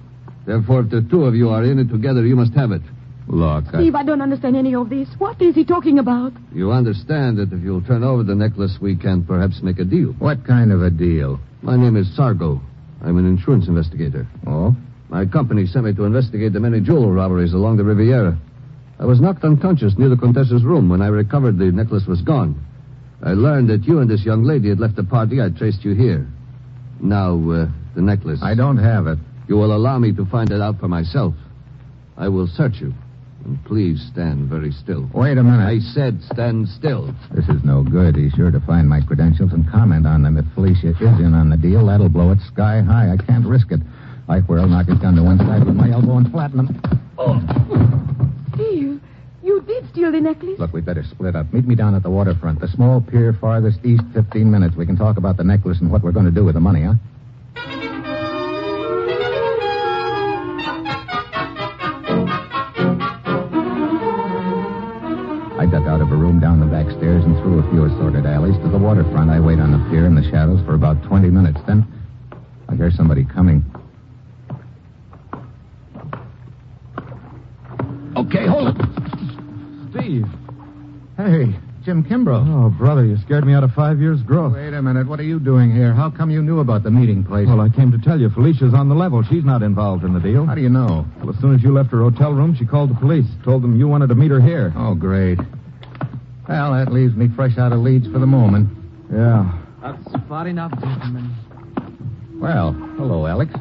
Therefore, 0.47 0.81
if 0.81 0.91
the 0.91 1.01
two 1.11 1.25
of 1.25 1.35
you 1.35 1.49
are 1.49 1.65
in 1.65 1.79
it 1.79 1.89
together, 1.89 2.25
you 2.25 2.37
must 2.37 2.53
have 2.53 2.71
it. 2.71 2.83
Look, 3.29 3.65
I... 3.73 3.81
Steve, 3.81 3.95
I 3.95 4.05
don't 4.05 4.21
understand 4.21 4.57
any 4.57 4.75
of 4.75 4.91
this. 4.91 5.09
What 5.19 5.41
is 5.41 5.55
he 5.55 5.65
talking 5.65 5.99
about? 5.99 6.33
You 6.53 6.71
understand 6.71 7.39
that 7.39 7.53
if 7.53 7.63
you'll 7.65 7.83
turn 7.83 8.05
over 8.05 8.23
the 8.23 8.35
necklace, 8.35 8.77
we 8.81 8.95
can 8.95 9.25
perhaps 9.25 9.63
make 9.63 9.79
a 9.79 9.85
deal. 9.85 10.13
What 10.19 10.47
kind 10.47 10.71
of 10.71 10.83
a 10.83 10.91
deal? 10.91 11.41
My 11.63 11.77
name 11.77 11.97
is 11.97 12.07
Sargo. 12.17 12.61
I'm 13.03 13.19
an 13.19 13.27
insurance 13.27 13.69
investigator. 13.69 14.27
Oh? 14.47 14.75
My 15.09 15.25
company 15.25 15.67
sent 15.67 15.85
me 15.85 15.95
to 15.95 16.05
investigate 16.05 16.53
the 16.53 16.61
many 16.61 16.81
jewel 16.81 17.13
robberies 17.13 17.53
along 17.53 17.77
the 17.77 17.85
Riviera. 17.85 18.37
I 18.99 19.05
was 19.05 19.21
knocked 19.21 19.45
unconscious 19.45 19.97
near 19.99 20.09
the 20.09 20.17
Contessa's 20.17 20.65
room. 20.65 20.89
When 20.89 21.03
I 21.03 21.09
recovered, 21.09 21.59
the 21.59 21.71
necklace 21.71 22.07
was 22.07 22.23
gone. 22.23 22.65
I 23.23 23.33
learned 23.33 23.69
that 23.71 23.85
you 23.85 24.01
and 24.01 24.11
this 24.11 24.25
young 24.25 24.43
lady 24.45 24.69
had 24.69 24.81
left 24.81 24.97
the 24.97 25.05
party. 25.05 25.41
I 25.41 25.51
traced 25.51 25.85
you 25.85 25.95
here. 25.95 26.27
Now, 27.01 27.35
uh, 27.51 27.69
the 27.95 28.03
necklace. 28.03 28.41
I 28.43 28.55
don't 28.55 28.79
have 28.79 29.07
it. 29.07 29.19
You 29.49 29.57
will 29.57 29.75
allow 29.75 29.99
me 29.99 30.13
to 30.13 30.25
find 30.27 30.51
it 30.51 30.61
out 30.61 30.81
for 30.81 30.89
myself. 30.89 31.35
I 32.17 32.29
will 32.29 32.47
search 32.47 32.81
you. 32.81 32.95
And 33.47 33.65
please 33.65 34.03
stand 34.13 34.51
very 34.51 34.73
still. 34.73 35.09
Wait 35.15 35.39
a 35.39 35.43
minute. 35.45 35.65
I 35.65 35.79
said 35.79 36.21
stand 36.33 36.67
still. 36.67 37.15
This 37.31 37.49
is 37.49 37.63
no 37.63 37.85
good. 37.85 38.17
He's 38.17 38.33
sure 38.33 38.51
to 38.51 38.59
find 38.59 38.89
my 38.89 39.01
credentials 39.01 39.53
and 39.53 39.71
comment 39.71 40.05
on 40.05 40.25
them. 40.25 40.37
If 40.37 40.47
Felicia 40.55 40.91
is 40.91 41.01
in 41.01 41.33
on 41.33 41.51
the 41.51 41.57
deal, 41.57 41.87
that'll 41.87 42.09
blow 42.09 42.33
it 42.33 42.41
sky 42.53 42.81
high. 42.81 43.13
I 43.13 43.17
can't 43.17 43.47
risk 43.47 43.71
it. 43.71 43.79
I 44.29 44.41
will 44.41 44.67
knock 44.67 44.87
his 44.89 44.99
gun 44.99 45.15
to 45.15 45.23
one 45.23 45.39
side 45.39 45.65
with 45.65 45.77
my 45.77 45.93
elbow 45.93 46.17
and 46.17 46.29
flatten 46.33 46.67
him. 46.67 46.83
Oh. 47.19 47.39
Steve, 48.55 49.01
you 49.45 49.61
did 49.63 49.89
steal 49.91 50.11
the 50.11 50.21
necklace. 50.21 50.59
Look, 50.59 50.73
we'd 50.73 50.85
better 50.85 51.05
split 51.05 51.37
up. 51.37 51.53
Meet 51.53 51.69
me 51.69 51.77
down 51.77 51.95
at 51.95 52.03
the 52.03 52.11
waterfront. 52.11 52.59
The 52.59 52.67
small 52.67 53.01
pier 53.01 53.33
farthest 53.33 53.79
east, 53.85 54.03
15 54.13 54.51
minutes. 54.51 54.75
We 54.75 54.87
can 54.87 54.97
talk 54.97 55.19
about 55.19 55.37
the 55.37 55.45
necklace 55.45 55.79
and 55.81 55.93
what 55.93 56.03
we're 56.03 56.11
going 56.11 56.27
to 56.27 56.33
do 56.33 56.45
with 56.45 56.55
the 56.55 56.61
money, 56.61 56.83
huh? 56.83 56.95
Duck 65.79 65.89
out 65.89 66.01
of 66.01 66.11
a 66.11 66.17
room 66.17 66.41
down 66.41 66.59
the 66.59 66.65
back 66.65 66.87
stairs 66.97 67.23
and 67.25 67.37
through 67.43 67.59
a 67.59 67.71
few 67.71 67.85
assorted 67.85 68.25
alleys 68.25 68.57
to 68.63 68.69
the 68.69 68.79
waterfront. 68.79 69.31
I 69.31 69.41
wait 69.41 69.61
on 69.61 69.73
the 69.73 69.91
pier 69.91 70.07
in 70.07 70.15
the 70.15 70.23
shadows 70.31 70.65
for 70.65 70.73
about 70.73 71.03
20 71.05 71.29
minutes. 71.29 71.61
Then 71.67 71.87
I 72.71 72.77
hear 72.77 72.91
somebody 72.91 73.27
coming. 73.27 73.63
Okay, 78.17 78.47
hold 78.47 78.69
it. 78.69 78.77
Steve. 79.91 80.25
Hey, 81.19 81.55
Jim 81.85 82.03
Kimbrough. 82.03 82.49
Oh, 82.49 82.71
brother, 82.71 83.05
you 83.05 83.19
scared 83.19 83.45
me 83.45 83.53
out 83.53 83.63
of 83.63 83.73
five 83.73 84.01
years' 84.01 84.23
growth. 84.23 84.55
Wait 84.55 84.73
a 84.73 84.81
minute. 84.81 85.07
What 85.07 85.21
are 85.21 85.25
you 85.25 85.39
doing 85.39 85.71
here? 85.71 85.93
How 85.93 86.09
come 86.09 86.31
you 86.31 86.43
knew 86.43 86.61
about 86.61 86.85
the 86.85 86.91
meeting 86.91 87.23
place? 87.23 87.49
Well, 87.49 87.61
I 87.61 87.69
came 87.69 87.93
to 87.93 87.99
tell 87.99 88.19
you, 88.19 88.31
Felicia's 88.31 88.73
on 88.73 88.89
the 88.89 88.95
level. 88.95 89.23
She's 89.25 89.45
not 89.45 89.63
involved 89.63 90.05
in 90.05 90.15
the 90.15 90.21
deal. 90.21 90.47
How 90.47 90.55
do 90.55 90.63
you 90.63 90.71
know? 90.71 91.05
Well, 91.19 91.35
as 91.35 91.41
soon 91.43 91.55
as 91.55 91.63
you 91.63 91.75
left 91.75 91.91
her 91.91 92.01
hotel 92.01 92.33
room, 92.33 92.57
she 92.59 92.65
called 92.65 92.89
the 92.89 92.95
police. 92.95 93.27
Told 93.45 93.63
them 93.63 93.79
you 93.79 93.89
wanted 93.89 94.09
to 94.09 94.15
meet 94.15 94.31
her 94.31 94.41
here. 94.41 94.73
Oh, 94.75 94.95
great. 94.95 95.39
Well, 96.49 96.75
that 96.75 96.93
leaves 96.93 97.15
me 97.17 97.29
fresh 97.35 97.59
out 97.59 97.73
of 97.73 97.81
leads 97.81 98.07
for 98.07 98.19
the 98.19 98.27
moment. 98.27 98.69
Yeah. 99.13 99.51
That's 99.83 100.27
far 100.29 100.47
enough, 100.47 100.73
gentlemen. 100.81 101.35
Well, 102.35 102.73
hello, 102.97 103.27
Alex. 103.27 103.53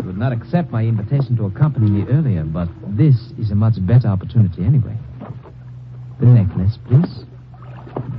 You 0.00 0.06
would 0.06 0.18
not 0.18 0.32
accept 0.32 0.70
my 0.70 0.82
invitation 0.82 1.36
to 1.36 1.46
accompany 1.46 1.90
me 1.90 2.06
earlier, 2.10 2.44
but 2.44 2.68
this 2.88 3.16
is 3.38 3.50
a 3.50 3.54
much 3.54 3.74
better 3.86 4.08
opportunity 4.08 4.64
anyway. 4.64 4.96
The 6.20 6.26
necklace, 6.26 6.78
please. 6.86 7.24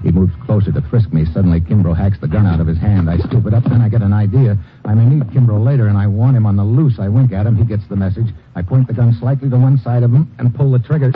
He 0.03 0.11
moves 0.11 0.33
closer 0.45 0.71
to 0.71 0.81
frisk 0.89 1.13
me. 1.13 1.25
Suddenly, 1.25 1.61
Kimbrough 1.61 1.97
hacks 1.97 2.19
the 2.19 2.27
gun 2.27 2.45
out 2.45 2.59
of 2.59 2.67
his 2.67 2.77
hand. 2.77 3.09
I 3.09 3.17
scoop 3.17 3.45
it 3.45 3.53
up, 3.53 3.63
then 3.63 3.81
I 3.81 3.89
get 3.89 4.01
an 4.01 4.13
idea. 4.13 4.57
I 4.85 4.93
may 4.95 5.05
need 5.05 5.23
Kimbrough 5.25 5.63
later, 5.63 5.87
and 5.87 5.97
I 5.97 6.07
want 6.07 6.35
him 6.35 6.45
on 6.45 6.55
the 6.55 6.63
loose. 6.63 6.99
I 6.99 7.09
wink 7.09 7.31
at 7.31 7.45
him. 7.45 7.55
He 7.55 7.63
gets 7.63 7.85
the 7.87 7.95
message. 7.95 8.27
I 8.55 8.61
point 8.63 8.87
the 8.87 8.93
gun 8.93 9.13
slightly 9.19 9.49
to 9.49 9.57
one 9.57 9.77
side 9.79 10.03
of 10.03 10.11
him 10.11 10.33
and 10.39 10.53
pull 10.53 10.71
the 10.71 10.79
trigger. 10.79 11.11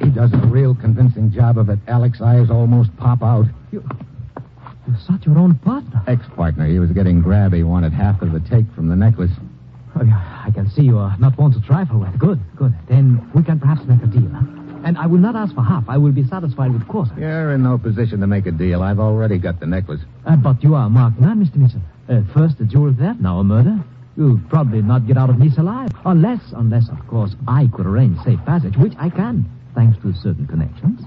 He 0.00 0.10
does 0.10 0.32
a 0.32 0.38
real 0.38 0.74
convincing 0.74 1.32
job 1.32 1.58
of 1.58 1.68
it. 1.70 1.78
Alex's 1.88 2.22
eyes 2.22 2.50
almost 2.50 2.94
pop 2.96 3.22
out. 3.22 3.46
You 3.72 3.82
you 4.86 4.94
shot 5.06 5.26
your 5.26 5.38
own 5.38 5.56
partner. 5.56 6.02
Ex-partner. 6.06 6.66
He 6.66 6.78
was 6.78 6.90
getting 6.92 7.22
grabby. 7.22 7.64
Wanted 7.64 7.92
half 7.92 8.22
of 8.22 8.32
the 8.32 8.40
take 8.40 8.70
from 8.74 8.88
the 8.88 8.94
necklace. 8.94 9.32
Oh, 9.98 10.04
yeah, 10.04 10.44
I 10.46 10.50
can 10.50 10.68
see 10.70 10.82
you 10.82 10.98
are 10.98 11.16
not 11.18 11.36
one 11.38 11.52
to 11.52 11.60
trifle 11.60 11.98
with. 11.98 12.16
Good, 12.18 12.38
good. 12.54 12.74
Then 12.88 13.28
we 13.34 13.42
can 13.42 13.58
perhaps 13.58 13.82
make 13.86 14.02
a 14.02 14.06
deal. 14.06 14.30
And 14.84 14.96
I 14.98 15.06
will 15.06 15.18
not 15.18 15.34
ask 15.34 15.54
for 15.54 15.62
half. 15.62 15.84
I 15.88 15.96
will 15.96 16.12
be 16.12 16.24
satisfied 16.28 16.72
with 16.72 16.86
quarter. 16.86 17.12
You're 17.18 17.52
in 17.54 17.62
no 17.62 17.78
position 17.78 18.20
to 18.20 18.26
make 18.26 18.46
a 18.46 18.52
deal. 18.52 18.82
I've 18.82 19.00
already 19.00 19.38
got 19.38 19.58
the 19.58 19.66
necklace. 19.66 20.02
Uh, 20.24 20.36
but 20.36 20.62
you 20.62 20.74
are 20.74 20.86
a 20.86 20.90
marked 20.90 21.18
man, 21.18 21.44
Mr. 21.44 21.56
Mitchell. 21.56 21.80
Uh, 22.08 22.22
first 22.32 22.60
a 22.60 22.64
jewel 22.64 22.94
theft, 22.96 23.18
now 23.18 23.40
a 23.40 23.44
murder. 23.44 23.82
You'll 24.16 24.40
probably 24.48 24.82
not 24.82 25.06
get 25.06 25.16
out 25.16 25.30
of 25.30 25.40
this 25.40 25.58
alive. 25.58 25.90
Unless, 26.04 26.52
unless, 26.52 26.88
of 26.90 27.04
course, 27.08 27.34
I 27.48 27.68
could 27.74 27.86
arrange 27.86 28.22
safe 28.22 28.38
passage, 28.46 28.76
which 28.76 28.92
I 28.98 29.10
can, 29.10 29.50
thanks 29.76 29.96
to 30.02 30.12
certain 30.14 30.46
connections. 30.48 31.02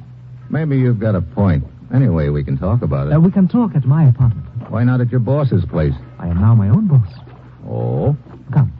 Maybe 0.49 0.77
you've 0.77 0.99
got 0.99 1.15
a 1.15 1.21
point. 1.21 1.65
Anyway, 1.93 2.29
we 2.29 2.43
can 2.43 2.57
talk 2.57 2.83
about 2.83 3.07
it. 3.07 3.13
Uh, 3.13 3.19
we 3.19 3.31
can 3.31 3.47
talk 3.47 3.75
at 3.75 3.83
my 3.83 4.07
apartment. 4.07 4.45
Why 4.69 4.83
not 4.83 5.01
at 5.01 5.09
your 5.09 5.19
boss's 5.19 5.65
place? 5.65 5.93
I 6.19 6.27
am 6.27 6.39
now 6.39 6.53
my 6.53 6.69
own 6.69 6.87
boss. 6.87 7.09
Oh? 7.67 8.15
Come. 8.53 8.71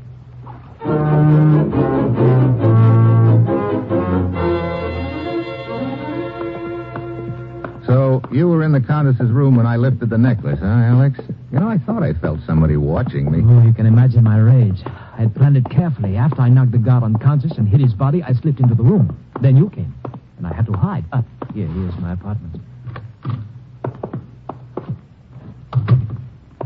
So 7.85 8.21
you 8.31 8.47
were 8.47 8.63
in 8.63 8.71
the 8.71 8.81
Countess's 8.81 9.31
room 9.31 9.55
when 9.55 9.65
I 9.65 9.75
lifted 9.75 10.11
the 10.11 10.17
necklace, 10.19 10.59
huh, 10.59 10.67
Alex? 10.67 11.19
You 11.51 11.59
know, 11.59 11.67
I 11.67 11.79
thought 11.79 12.03
I 12.03 12.13
felt 12.13 12.39
somebody 12.45 12.77
watching 12.77 13.31
me. 13.31 13.39
Oh, 13.43 13.65
you 13.65 13.73
can 13.73 13.87
imagine 13.87 14.23
my 14.23 14.37
rage. 14.37 14.83
I 15.19 15.23
had 15.23 15.35
planned 15.35 15.57
it 15.57 15.69
carefully. 15.69 16.15
After 16.15 16.41
I 16.41 16.47
knocked 16.47 16.71
the 16.71 16.77
guard 16.77 17.03
unconscious 17.03 17.57
and 17.57 17.67
hit 17.67 17.81
his 17.81 17.93
body, 17.93 18.23
I 18.23 18.31
slipped 18.31 18.61
into 18.61 18.73
the 18.73 18.83
room. 18.83 19.21
Then 19.41 19.57
you 19.57 19.69
came, 19.69 19.93
and 20.37 20.47
I 20.47 20.53
had 20.53 20.65
to 20.67 20.71
hide. 20.71 21.03
Up. 21.11 21.25
Here, 21.53 21.67
here's 21.67 21.93
my 21.97 22.13
apartment. 22.13 22.55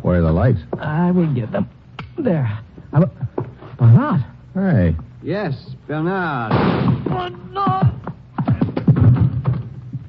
Where 0.03 0.19
are 0.19 0.21
the 0.21 0.31
lights? 0.31 0.59
I 0.79 1.09
will 1.09 1.33
get 1.33 1.51
them. 1.51 1.67
There. 2.19 2.59
I 2.91 2.99
will... 2.99 3.11
Bernard. 3.79 4.23
Hey, 4.53 4.95
Yes, 5.23 5.55
Bernard. 5.87 6.51
Bernard. 7.05 7.87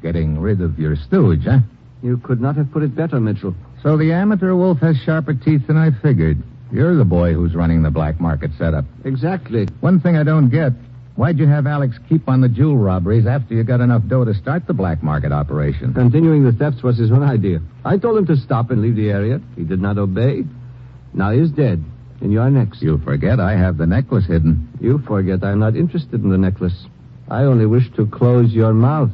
getting 0.03 0.39
rid 0.39 0.61
of 0.61 0.79
your 0.79 0.97
stooge, 0.97 1.45
huh? 1.45 1.61
You 2.03 2.19
could 2.19 2.43
not 2.43 2.57
have 2.57 2.71
put 2.71 2.83
it 2.83 2.95
better, 2.95 3.19
Mitchell. 3.21 3.55
So 3.83 3.97
the 3.97 4.13
amateur 4.13 4.55
wolf 4.55 4.81
has 4.81 4.99
sharper 4.99 5.33
teeth 5.33 5.67
than 5.67 5.79
I 5.79 5.93
figured. 6.03 6.43
You're 6.75 6.97
the 6.97 7.05
boy 7.05 7.35
who's 7.35 7.55
running 7.55 7.83
the 7.83 7.91
black 7.91 8.19
market 8.19 8.51
setup. 8.59 8.85
Exactly. 9.05 9.69
One 9.79 10.01
thing 10.01 10.17
I 10.17 10.25
don't 10.25 10.51
get. 10.51 10.73
Why'd 11.15 11.39
you 11.39 11.47
have 11.47 11.69
Alex 11.69 11.97
keep 12.09 12.29
on 12.29 12.41
the 12.41 12.49
jewel 12.49 12.77
robberies 12.77 13.27
after 13.27 13.55
you 13.55 13.63
got 13.63 13.81
enough 13.81 14.03
dough 14.09 14.25
to 14.25 14.35
start 14.35 14.67
the 14.67 14.75
black 14.75 15.01
market 15.01 15.31
operation? 15.31 15.95
Continuing 15.95 16.43
the 16.43 16.51
thefts 16.51 16.83
was 16.83 16.99
his 16.99 17.13
own 17.13 17.23
idea. 17.23 17.61
I 17.85 17.97
told 17.99 18.19
him 18.19 18.27
to 18.27 18.37
stop 18.37 18.73
and 18.73 18.83
leave 18.83 18.97
the 18.97 19.11
area. 19.11 19.41
He 19.55 19.63
did 19.63 19.81
not 19.81 19.99
obey. 19.99 20.43
Now 21.13 21.31
he's 21.31 21.51
dead, 21.51 21.85
and 22.21 22.33
you're 22.33 22.51
next. 22.51 22.83
You 22.83 22.99
forget 22.99 23.39
I 23.39 23.57
have 23.57 23.79
the 23.79 23.87
necklace 23.87 24.27
hidden. 24.27 24.69
You 24.81 24.99
forget 25.07 25.45
I'm 25.45 25.61
not 25.61 25.77
interested 25.77 26.25
in 26.25 26.31
the 26.31 26.39
necklace. 26.39 26.87
I 27.31 27.43
only 27.45 27.67
wish 27.67 27.89
to 27.93 28.07
close 28.07 28.53
your 28.53 28.75
mouth. 28.75 29.11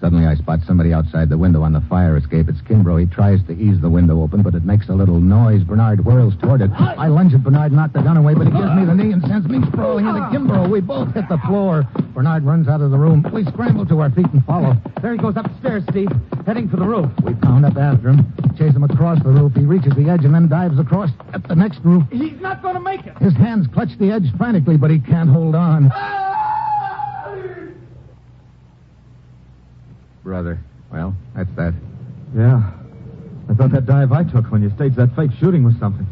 Suddenly, 0.00 0.26
I 0.26 0.34
spot 0.34 0.60
somebody 0.66 0.94
outside 0.94 1.28
the 1.28 1.36
window 1.36 1.62
on 1.62 1.74
the 1.74 1.82
fire 1.82 2.16
escape. 2.16 2.48
It's 2.48 2.60
Kimbrough. 2.62 3.00
He 3.00 3.06
tries 3.06 3.44
to 3.46 3.52
ease 3.52 3.78
the 3.82 3.90
window 3.90 4.22
open, 4.22 4.40
but 4.40 4.54
it 4.54 4.64
makes 4.64 4.88
a 4.88 4.94
little 4.94 5.20
noise. 5.20 5.62
Bernard 5.62 6.00
whirls 6.00 6.34
toward 6.40 6.62
it. 6.62 6.70
I 6.72 7.08
lunge 7.08 7.34
at 7.34 7.44
Bernard, 7.44 7.70
knock 7.72 7.92
the 7.92 8.00
gun 8.00 8.16
away, 8.16 8.32
but 8.32 8.46
he 8.46 8.52
gives 8.52 8.72
me 8.72 8.86
the 8.86 8.94
knee 8.94 9.12
and 9.12 9.22
sends 9.26 9.46
me 9.46 9.60
sprawling 9.68 10.06
into 10.06 10.20
Kimbrough. 10.32 10.70
We 10.70 10.80
both 10.80 11.12
hit 11.12 11.28
the 11.28 11.36
floor. 11.46 11.86
Bernard 12.14 12.44
runs 12.44 12.66
out 12.66 12.80
of 12.80 12.90
the 12.90 12.96
room. 12.96 13.26
We 13.30 13.44
scramble 13.44 13.84
to 13.86 14.00
our 14.00 14.10
feet 14.10 14.26
and 14.32 14.42
follow. 14.46 14.74
There 15.02 15.12
he 15.12 15.18
goes 15.18 15.36
upstairs, 15.36 15.84
Steve, 15.90 16.08
heading 16.46 16.70
for 16.70 16.76
the 16.78 16.86
roof. 16.86 17.10
We 17.22 17.34
pound 17.34 17.66
up 17.66 17.76
after 17.76 18.08
him, 18.08 18.32
chase 18.56 18.74
him 18.74 18.84
across 18.84 19.22
the 19.22 19.28
roof. 19.28 19.54
He 19.54 19.66
reaches 19.66 19.94
the 19.96 20.08
edge 20.08 20.24
and 20.24 20.34
then 20.34 20.48
dives 20.48 20.78
across 20.78 21.10
at 21.34 21.46
the 21.46 21.54
next 21.54 21.80
roof. 21.84 22.04
He's 22.10 22.40
not 22.40 22.62
going 22.62 22.74
to 22.74 22.80
make 22.80 23.06
it. 23.06 23.18
His 23.18 23.34
hands 23.34 23.66
clutch 23.66 23.96
the 23.98 24.10
edge 24.10 24.34
frantically, 24.38 24.78
but 24.78 24.90
he 24.90 24.98
can't 24.98 25.28
hold 25.28 25.54
on. 25.54 25.90
Ah! 25.92 26.29
Brother. 30.22 30.60
Well, 30.92 31.14
that's 31.34 31.50
that. 31.56 31.74
Yeah. 32.36 32.70
I 33.48 33.54
thought 33.54 33.72
that 33.72 33.86
dive 33.86 34.12
I 34.12 34.24
took 34.24 34.50
when 34.50 34.62
you 34.62 34.70
staged 34.76 34.96
that 34.96 35.14
fake 35.16 35.30
shooting 35.40 35.64
was 35.64 35.74
something. 35.80 36.06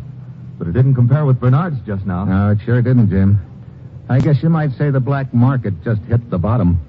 But 0.58 0.68
it 0.68 0.72
didn't 0.72 0.94
compare 0.94 1.24
with 1.24 1.38
Bernard's 1.38 1.80
just 1.86 2.04
now. 2.04 2.24
No, 2.24 2.50
it 2.50 2.58
sure 2.64 2.82
didn't, 2.82 3.10
Jim. 3.10 3.38
I 4.08 4.18
guess 4.18 4.42
you 4.42 4.48
might 4.48 4.72
say 4.72 4.90
the 4.90 5.00
black 5.00 5.32
market 5.32 5.84
just 5.84 6.00
hit 6.02 6.30
the 6.30 6.38
bottom. 6.38 6.80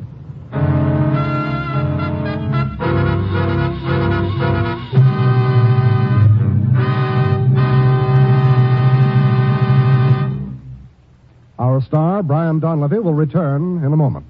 Our 11.60 11.82
star, 11.82 12.24
Brian 12.24 12.62
Donlevy, 12.62 13.04
will 13.04 13.14
return 13.14 13.84
in 13.84 13.92
a 13.92 13.98
moment. 13.98 14.26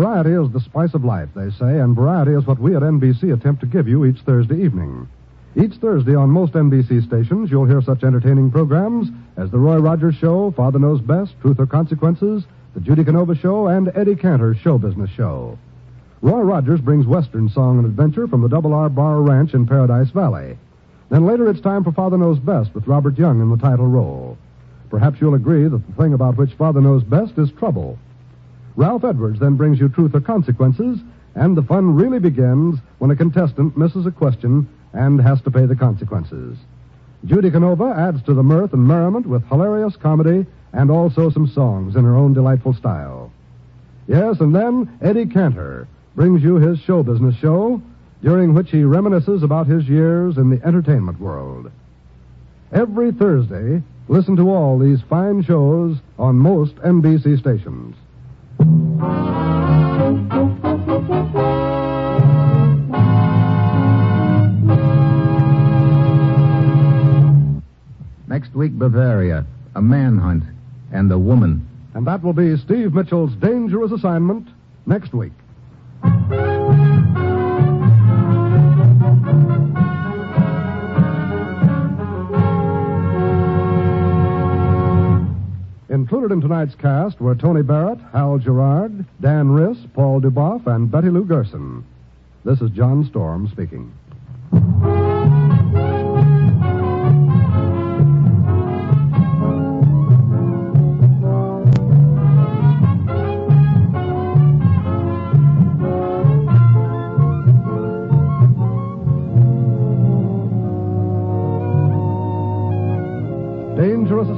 Variety 0.00 0.30
is 0.30 0.50
the 0.50 0.60
spice 0.60 0.94
of 0.94 1.04
life, 1.04 1.28
they 1.34 1.50
say, 1.50 1.78
and 1.78 1.94
variety 1.94 2.30
is 2.30 2.46
what 2.46 2.58
we 2.58 2.74
at 2.74 2.80
NBC 2.80 3.34
attempt 3.34 3.60
to 3.60 3.66
give 3.66 3.86
you 3.86 4.06
each 4.06 4.18
Thursday 4.20 4.64
evening. 4.64 5.06
Each 5.54 5.74
Thursday 5.74 6.14
on 6.14 6.30
most 6.30 6.54
NBC 6.54 7.06
stations, 7.06 7.50
you'll 7.50 7.66
hear 7.66 7.82
such 7.82 8.02
entertaining 8.02 8.50
programs 8.50 9.08
as 9.36 9.50
The 9.50 9.58
Roy 9.58 9.76
Rogers 9.76 10.14
Show, 10.14 10.52
Father 10.52 10.78
Knows 10.78 11.02
Best, 11.02 11.38
Truth 11.42 11.60
or 11.60 11.66
Consequences, 11.66 12.44
The 12.72 12.80
Judy 12.80 13.04
Canova 13.04 13.34
Show, 13.34 13.66
and 13.66 13.92
Eddie 13.94 14.16
Cantor's 14.16 14.56
Show 14.56 14.78
Business 14.78 15.10
Show. 15.10 15.58
Roy 16.22 16.40
Rogers 16.40 16.80
brings 16.80 17.04
Western 17.04 17.50
song 17.50 17.76
and 17.76 17.86
adventure 17.86 18.26
from 18.26 18.40
the 18.40 18.48
Double 18.48 18.72
R 18.72 18.88
Bar 18.88 19.20
Ranch 19.20 19.52
in 19.52 19.66
Paradise 19.66 20.08
Valley. 20.12 20.56
Then 21.10 21.26
later 21.26 21.50
it's 21.50 21.60
time 21.60 21.84
for 21.84 21.92
Father 21.92 22.16
Knows 22.16 22.38
Best 22.38 22.74
with 22.74 22.86
Robert 22.86 23.18
Young 23.18 23.42
in 23.42 23.50
the 23.50 23.58
title 23.58 23.86
role. 23.86 24.38
Perhaps 24.88 25.20
you'll 25.20 25.34
agree 25.34 25.68
that 25.68 25.86
the 25.86 26.02
thing 26.02 26.14
about 26.14 26.38
which 26.38 26.54
Father 26.54 26.80
knows 26.80 27.04
best 27.04 27.36
is 27.36 27.52
trouble. 27.52 27.98
Ralph 28.80 29.04
Edwards 29.04 29.38
then 29.38 29.56
brings 29.56 29.78
you 29.78 29.90
Truth 29.90 30.14
or 30.14 30.22
Consequences, 30.22 31.00
and 31.34 31.54
the 31.54 31.62
fun 31.62 31.94
really 31.94 32.18
begins 32.18 32.78
when 32.96 33.10
a 33.10 33.14
contestant 33.14 33.76
misses 33.76 34.06
a 34.06 34.10
question 34.10 34.66
and 34.94 35.20
has 35.20 35.38
to 35.42 35.50
pay 35.50 35.66
the 35.66 35.76
consequences. 35.76 36.56
Judy 37.26 37.50
Canova 37.50 37.92
adds 37.94 38.22
to 38.22 38.32
the 38.32 38.42
mirth 38.42 38.72
and 38.72 38.88
merriment 38.88 39.26
with 39.26 39.46
hilarious 39.48 39.96
comedy 39.96 40.46
and 40.72 40.90
also 40.90 41.28
some 41.28 41.46
songs 41.46 41.94
in 41.94 42.04
her 42.04 42.16
own 42.16 42.32
delightful 42.32 42.72
style. 42.72 43.30
Yes, 44.06 44.40
and 44.40 44.54
then 44.54 44.98
Eddie 45.02 45.26
Cantor 45.26 45.86
brings 46.14 46.42
you 46.42 46.54
his 46.54 46.80
show 46.80 47.02
business 47.02 47.36
show, 47.36 47.82
during 48.22 48.54
which 48.54 48.70
he 48.70 48.78
reminisces 48.78 49.42
about 49.42 49.66
his 49.66 49.86
years 49.90 50.38
in 50.38 50.48
the 50.48 50.66
entertainment 50.66 51.20
world. 51.20 51.70
Every 52.72 53.12
Thursday, 53.12 53.82
listen 54.08 54.36
to 54.36 54.48
all 54.48 54.78
these 54.78 55.02
fine 55.02 55.44
shows 55.44 55.98
on 56.18 56.38
most 56.38 56.76
NBC 56.76 57.38
stations. 57.38 57.94
Next 68.28 68.54
week, 68.54 68.72
Bavaria, 68.72 69.44
a 69.74 69.82
manhunt, 69.82 70.44
and 70.92 71.10
a 71.12 71.18
woman. 71.18 71.66
And 71.94 72.06
that 72.06 72.22
will 72.22 72.32
be 72.32 72.56
Steve 72.56 72.94
Mitchell's 72.94 73.34
dangerous 73.36 73.92
assignment 73.92 74.48
next 74.86 75.12
week. 75.12 75.32
Included 86.00 86.32
in 86.32 86.40
tonight's 86.40 86.74
cast 86.76 87.20
were 87.20 87.34
Tony 87.34 87.60
Barrett, 87.62 87.98
Hal 88.10 88.38
Gerard, 88.38 89.04
Dan 89.20 89.48
Riss, 89.48 89.76
Paul 89.92 90.22
Dubov, 90.22 90.66
and 90.66 90.90
Betty 90.90 91.10
Lou 91.10 91.26
Gerson. 91.26 91.84
This 92.42 92.62
is 92.62 92.70
John 92.70 93.04
Storm 93.04 93.46
speaking. 93.48 93.92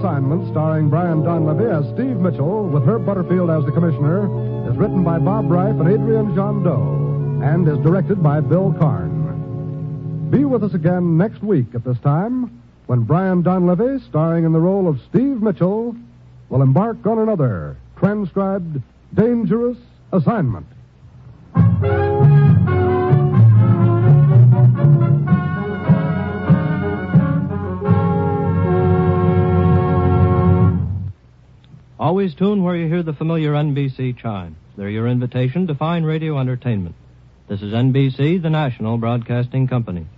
Assignment, 0.03 0.51
starring 0.51 0.91
Brian 0.91 1.23
Donlevy 1.23 1.71
as 1.71 1.87
Steve 1.95 2.17
Mitchell, 2.17 2.67
with 2.67 2.83
Herb 2.83 3.07
Butterfield 3.07 3.51
as 3.51 3.65
the 3.65 3.71
commissioner, 3.71 4.25
is 4.69 4.77
written 4.77 5.05
by 5.05 5.21
Bob 5.21 5.45
Ryf 5.45 5.79
and 5.79 5.89
Adrian 5.89 6.35
Gendot, 6.35 7.45
and 7.45 7.69
is 7.69 7.79
directed 7.85 8.21
by 8.21 8.41
Bill 8.41 8.75
Karn. 8.81 10.29
Be 10.29 10.45
with 10.45 10.65
us 10.65 10.75
again 10.75 11.17
next 11.17 11.41
week 11.45 11.67
at 11.77 11.85
this 11.85 11.99
time, 12.01 12.63
when 12.87 13.03
Brian 13.03 13.45
Donlevy, 13.45 14.05
starring 14.09 14.45
in 14.45 14.53
the 14.53 14.59
role 14.59 14.89
of 14.89 15.01
Steve 15.09 15.41
Mitchell, 15.41 15.95
will 16.49 16.63
embark 16.63 17.07
on 17.07 17.21
another 17.21 17.77
transcribed 17.97 18.83
Dangerous 19.15 19.79
Assignment. 20.13 20.67
Always 32.03 32.35
tune 32.35 32.65
where 32.65 32.75
you 32.75 32.89
hear 32.89 33.05
the 33.05 33.13
familiar 33.13 33.53
NBC 33.53 34.19
chimes. 34.19 34.57
They're 34.77 34.91
your 34.91 35.07
invitation 35.07 35.69
to 35.69 35.77
fine 35.77 36.03
radio 36.03 36.37
entertainment. 36.37 36.97
This 37.49 37.63
is 37.63 37.73
NBC, 37.73 38.43
the 38.43 38.51
national 38.51 38.99
broadcasting 38.99 39.69
company. 39.69 40.09